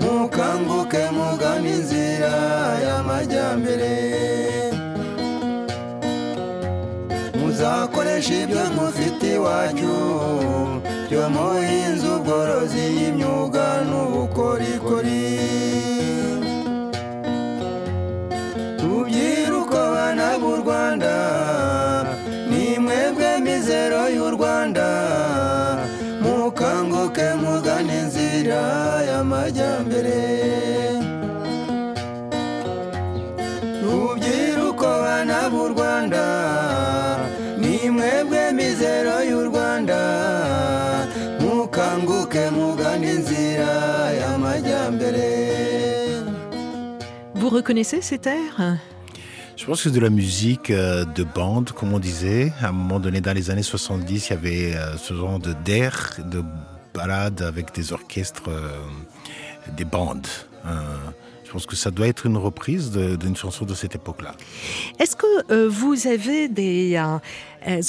Mukanguke 0.02 1.02
mugana 1.16 1.68
inzira 1.76 2.34
y'amajyambere. 2.84 4.07
Mukoresha 7.76 8.34
ibyo 8.42 8.62
mufite 8.76 9.26
iwacu. 9.36 9.94
Byo 11.08 11.22
muhinzi 11.34 12.06
ubworozi 12.16 12.84
imyuga 13.08 13.66
n'ubukorikori. 13.88 15.26
Rubyiruko 18.82 19.80
bana 19.94 20.28
b'u 20.40 20.52
rwanda 20.62 21.14
ni 22.50 22.64
mwebwe 22.84 23.30
mizero 23.44 24.00
y'u 24.16 24.28
rwanda. 24.36 24.88
Mukanguke 26.22 27.26
mugane 27.42 27.94
inzira 28.02 28.62
y'amajyambere. 29.08 30.18
Vous 47.48 47.56
reconnaissez 47.56 48.02
cet 48.02 48.26
air 48.26 48.76
Je 49.56 49.64
pense 49.64 49.78
que 49.78 49.88
c'est 49.88 49.94
de 49.94 50.00
la 50.00 50.10
musique 50.10 50.68
euh, 50.68 51.06
de 51.06 51.24
bande, 51.24 51.70
comme 51.70 51.94
on 51.94 51.98
disait. 51.98 52.52
À 52.60 52.68
un 52.68 52.72
moment 52.72 53.00
donné, 53.00 53.22
dans 53.22 53.32
les 53.32 53.48
années 53.48 53.62
70, 53.62 54.28
il 54.28 54.30
y 54.30 54.36
avait 54.36 54.76
euh, 54.76 54.98
ce 54.98 55.14
genre 55.14 55.38
de 55.38 55.54
d'air, 55.64 56.18
de 56.30 56.44
balade 56.92 57.40
avec 57.40 57.74
des 57.74 57.94
orchestres, 57.94 58.50
euh, 58.50 58.68
des 59.74 59.86
bandes. 59.86 60.26
Euh, 60.66 60.72
je 61.42 61.50
pense 61.50 61.64
que 61.64 61.74
ça 61.74 61.90
doit 61.90 62.06
être 62.06 62.26
une 62.26 62.36
reprise 62.36 62.90
d'une 62.92 63.34
chanson 63.34 63.64
de 63.64 63.72
cette 63.72 63.94
époque-là. 63.94 64.34
Est-ce 64.98 65.16
que 65.16 65.68
vous 65.68 66.06
avez 66.06 66.48
des 66.48 67.00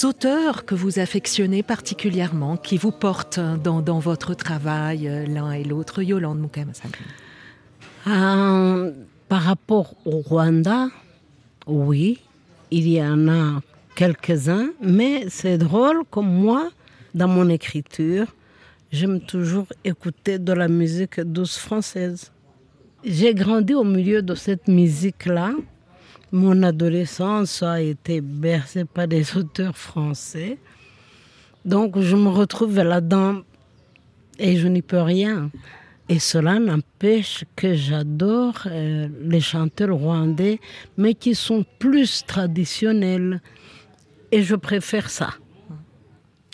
auteurs 0.06 0.63
que 0.63 0.74
vous 0.74 1.00
affectionnez 1.00 1.63
particulièrement, 1.63 2.56
qui 2.56 2.78
vous 2.78 2.91
portent 2.91 3.41
dans, 3.62 3.82
dans 3.82 4.00
votre 4.00 4.36
travail, 4.36 5.26
l'un 5.28 5.52
et 5.52 5.65
l'autre? 5.65 6.02
Yolande 6.02 6.39
Moukamasam. 6.39 6.91
Par 9.30 9.44
rapport 9.44 9.94
au 10.06 10.22
Rwanda, 10.22 10.88
oui, 11.68 12.20
il 12.72 12.88
y 12.89 13.00
en 13.00 13.28
a 13.28 13.62
quelques-uns, 13.96 14.72
mais 14.82 15.30
c'est 15.30 15.60
drôle 15.60 16.04
comme 16.10 16.34
moi, 16.34 16.72
dans 17.13 17.28
mon 17.28 17.48
écriture, 17.48 18.26
j'aime 18.92 19.20
toujours 19.20 19.68
écouter 19.84 20.39
de 20.39 20.52
la 20.52 20.68
musique 20.68 21.20
douce 21.22 21.58
française. 21.58 22.32
J'ai 23.06 23.36
grandi 23.36 23.76
au 23.76 23.84
milieu 23.84 24.24
de 24.24 24.34
cette 24.34 24.68
musique-là. 24.68 25.52
Mon 26.32 26.63
adolescence 26.63 27.62
a 27.62 27.82
été 27.82 28.22
bercée 28.22 28.86
par 28.86 29.08
des 29.08 29.38
auteurs 29.38 29.78
français. 29.78 30.58
Donc 31.65 32.00
je 32.00 32.15
me 32.15 32.30
retrouve 32.30 32.76
là-dedans 32.78 33.42
et 34.39 34.58
je 34.58 34.68
n'y 34.68 34.82
peux 34.82 35.02
rien. 35.02 35.52
Et 36.12 36.17
cela 36.17 36.58
n'empêche 36.60 37.45
que 37.56 37.76
j'adore 37.76 38.63
euh, 38.65 39.08
les 39.22 39.41
chanteurs 39.41 39.95
rwandais, 39.95 40.60
mais 40.98 41.13
qui 41.13 41.36
sont 41.36 41.63
plus 41.78 42.26
traditionnels. 42.26 43.41
Et 44.32 44.41
je 44.41 44.56
préfère 44.56 45.12
ça. 45.12 45.36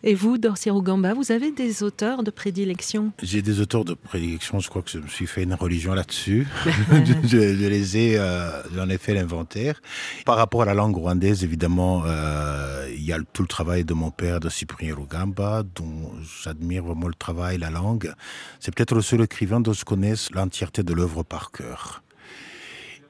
Et 0.07 0.13
vous, 0.13 0.37
Dorcia 0.37 0.71
Rugamba, 0.71 1.15
vous 1.15 1.31
avez 1.31 1.49
des 1.49 1.81
auteurs 1.81 2.21
de 2.21 2.29
prédilection? 2.29 3.11
J'ai 3.23 3.41
des 3.41 3.59
auteurs 3.59 3.83
de 3.83 3.95
prédilection, 3.95 4.59
je 4.59 4.69
crois 4.69 4.83
que 4.83 4.91
je 4.91 4.99
me 4.99 5.07
suis 5.07 5.25
fait 5.25 5.41
une 5.41 5.55
religion 5.55 5.95
là-dessus. 5.95 6.45
je, 7.23 7.27
je 7.27 7.67
les 7.67 7.97
ai, 7.97 8.19
euh, 8.19 8.61
j'en 8.75 8.87
ai 8.87 8.99
fait 8.99 9.15
l'inventaire. 9.15 9.81
Par 10.23 10.37
rapport 10.37 10.61
à 10.61 10.65
la 10.65 10.75
langue 10.75 10.95
rwandaise, 10.95 11.43
évidemment, 11.43 12.03
euh, 12.05 12.87
il 12.95 13.03
y 13.03 13.13
a 13.13 13.17
tout 13.33 13.41
le 13.41 13.47
travail 13.47 13.83
de 13.83 13.95
mon 13.95 14.11
père, 14.11 14.39
de 14.39 14.47
Cyprien 14.47 14.93
Rugamba, 14.93 15.63
dont 15.63 16.11
j'admire 16.43 16.83
vraiment 16.83 17.07
le 17.07 17.15
travail, 17.15 17.57
la 17.57 17.71
langue. 17.71 18.13
C'est 18.59 18.75
peut-être 18.75 18.93
le 18.93 19.01
seul 19.01 19.21
écrivain 19.21 19.59
dont 19.59 19.73
je 19.73 19.85
connaisse 19.85 20.29
l'entièreté 20.33 20.83
de 20.83 20.93
l'œuvre 20.93 21.23
par 21.23 21.49
cœur. 21.49 22.03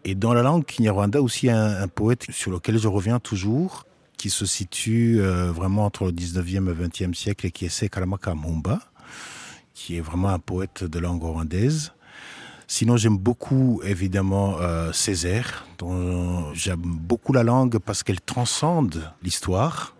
Et 0.06 0.16
dans 0.16 0.34
la 0.34 0.44
langue 0.44 0.64
kinyarwanda 0.64 1.22
aussi, 1.22 1.50
un, 1.50 1.82
un 1.82 1.88
poète 1.90 2.28
sur 2.32 2.52
lequel 2.52 2.78
je 2.78 2.88
reviens 2.88 3.20
toujours, 3.20 3.84
qui 4.18 4.30
se 4.30 4.46
situe 4.46 5.20
euh, 5.20 5.52
vraiment 5.52 5.86
entre 5.86 6.06
le 6.06 6.12
19e 6.12 6.70
et 6.70 6.88
20e 6.88 7.14
siècle 7.14 7.48
et 7.48 7.52
qui 7.52 7.66
est 7.66 7.70
Sekaramaka 7.70 8.36
Mumba, 8.36 8.80
qui 9.74 9.98
est 9.98 10.02
vraiment 10.02 10.30
un 10.30 10.40
poète 10.40 10.84
de 10.84 11.00
langue 11.00 11.24
rwandaise. 11.24 11.94
Sinon, 12.68 12.98
j'aime 12.98 13.18
beaucoup, 13.18 13.82
évidemment, 13.84 14.58
euh, 14.60 14.92
Césaire, 14.92 15.68
dont 15.78 16.54
j'aime 16.54 16.82
beaucoup 16.82 17.32
la 17.32 17.44
langue 17.44 17.78
parce 17.78 18.02
qu'elle 18.02 18.22
transcende 18.22 19.12
l'histoire. 19.22 19.96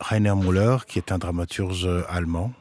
Rainer 0.00 0.34
Müller, 0.34 0.78
qui 0.86 0.98
est 0.98 1.12
un 1.12 1.18
dramaturge 1.18 1.88
allemand. 2.08 2.52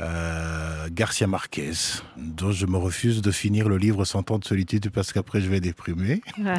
Euh, 0.00 0.88
Garcia 0.92 1.26
Marquez, 1.26 1.72
dont 2.18 2.52
je 2.52 2.66
me 2.66 2.76
refuse 2.76 3.22
de 3.22 3.30
finir 3.30 3.68
le 3.68 3.78
livre 3.78 4.04
Cent 4.04 4.30
ans 4.30 4.38
de 4.38 4.44
solitude 4.44 4.90
parce 4.90 5.12
qu'après 5.12 5.40
je 5.40 5.48
vais 5.48 5.60
déprimer. 5.60 6.20
Ah, 6.44 6.58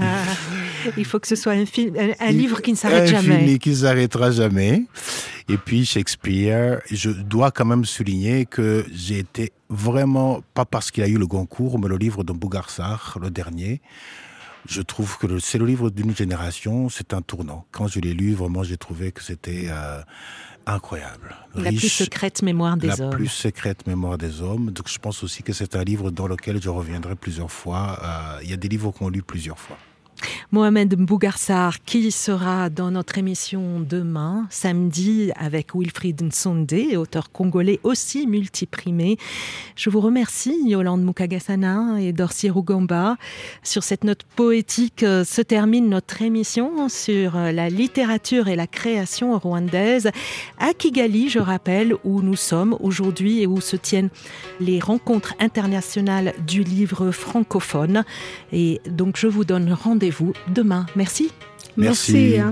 Il 0.98 1.06
faut 1.06 1.20
que 1.20 1.28
ce 1.28 1.36
soit 1.36 1.52
un, 1.54 1.66
film, 1.68 1.96
un, 1.98 2.14
un 2.20 2.32
livre 2.32 2.62
qui 2.62 2.72
ne 2.72 2.78
s'arrête 2.78 3.04
Un 3.14 3.22
jamais. 3.22 3.46
film 3.46 3.60
qui 3.60 3.70
ne 3.70 3.76
s'arrêtera 3.76 4.32
jamais. 4.32 4.84
Et 5.50 5.58
puis 5.58 5.86
Shakespeare, 5.86 6.82
je 6.92 7.10
dois 7.12 7.52
quand 7.52 7.66
même 7.66 7.86
souligner 7.86 8.46
que 8.48 8.86
j'ai 8.92 9.20
été 9.20 9.52
vraiment, 9.70 10.42
pas 10.56 10.66
parce 10.66 10.90
qu'il 10.90 11.04
a 11.04 11.08
eu 11.08 11.18
le 11.18 11.28
Goncourt, 11.28 11.80
mais 11.80 11.88
le 11.88 11.98
livre 11.98 12.24
de 12.24 12.34
Bougarsar, 12.34 13.18
le 13.22 13.30
dernier, 13.30 13.82
je 14.68 14.82
trouve 14.82 15.18
que 15.20 15.40
c'est 15.40 15.58
le 15.60 15.66
livre 15.66 15.90
d'une 15.90 16.16
génération, 16.16 16.90
c'est 16.90 17.14
un 17.14 17.22
tournant. 17.22 17.66
Quand 17.72 17.88
je 17.88 18.00
l'ai 18.00 18.14
lu, 18.14 18.34
vraiment, 18.34 18.64
j'ai 18.64 18.78
trouvé 18.78 19.12
que 19.12 19.24
c'était 19.24 19.68
euh, 19.70 20.02
incroyable. 20.74 21.36
La 21.56 21.70
plus 21.72 21.90
secrète 21.90 22.42
mémoire 22.44 22.78
des 22.78 22.88
la 22.88 23.00
hommes. 23.02 23.10
plus 23.12 23.28
secrète 23.28 23.88
mémoire 23.88 24.18
des 24.18 24.42
hommes. 24.42 24.72
Donc 24.72 24.90
je 24.90 25.00
pense 25.00 25.24
aussi 25.24 25.44
que 25.44 25.54
c'est 25.54 25.76
un 25.76 25.84
livre 25.84 26.12
dans 26.12 26.28
lequel 26.28 26.62
je 26.62 26.70
reviendrai 26.70 27.16
plusieurs 27.16 27.52
fois. 27.52 28.00
Euh, 28.04 28.40
Il 28.44 28.50
y 28.50 28.54
a 28.54 28.58
des 28.58 28.68
livres 28.68 28.92
qu'on 28.92 29.10
lit 29.10 29.22
plusieurs 29.22 29.60
fois. 29.60 29.78
Mohamed 30.54 30.98
Mbougarsar, 30.98 31.84
qui 31.84 32.10
sera 32.10 32.70
dans 32.70 32.90
notre 32.90 33.18
émission 33.18 33.82
demain, 33.82 34.48
samedi, 34.50 35.30
avec 35.36 35.76
Wilfried 35.76 36.24
Nsonde, 36.24 36.74
auteur 36.96 37.34
congolais 37.34 37.82
aussi 37.84 38.28
multiprimé. 38.28 39.18
Je 39.76 39.90
vous 39.90 40.00
remercie, 40.00 40.58
Yolande 40.66 41.04
Mukagasana 41.04 42.02
et 42.02 42.14
Dorcy 42.14 42.50
Rugamba. 42.50 43.18
Sur 43.62 43.84
cette 43.84 44.06
note 44.06 44.24
poétique 44.38 45.04
euh, 45.04 45.26
se 45.26 45.42
termine 45.42 45.90
notre 45.90 46.22
émission 46.22 46.88
sur 46.88 47.36
euh, 47.36 47.52
la 47.52 47.68
littérature 47.70 48.48
et 48.48 48.56
la 48.56 48.68
création 48.68 49.38
rwandaise 49.38 50.12
à 50.60 50.74
Kigali, 50.74 51.28
je 51.28 51.40
rappelle, 51.40 51.94
où 52.06 52.22
nous 52.22 52.38
sommes 52.38 52.78
aujourd'hui 52.80 53.42
et 53.42 53.48
où 53.48 53.60
se 53.60 53.76
tiennent 53.76 54.10
les 54.62 54.80
rencontres 54.80 55.36
internationales 55.40 56.34
du 56.48 56.64
livre 56.64 57.12
francophone. 57.12 58.06
Et 58.54 58.80
donc, 58.90 59.18
je 59.18 59.28
vous 59.28 59.44
donne 59.44 59.74
rendez-vous 59.74 60.32
demain. 60.48 60.86
Merci. 60.96 61.32
Merci. 61.78 62.40
Hein. 62.40 62.52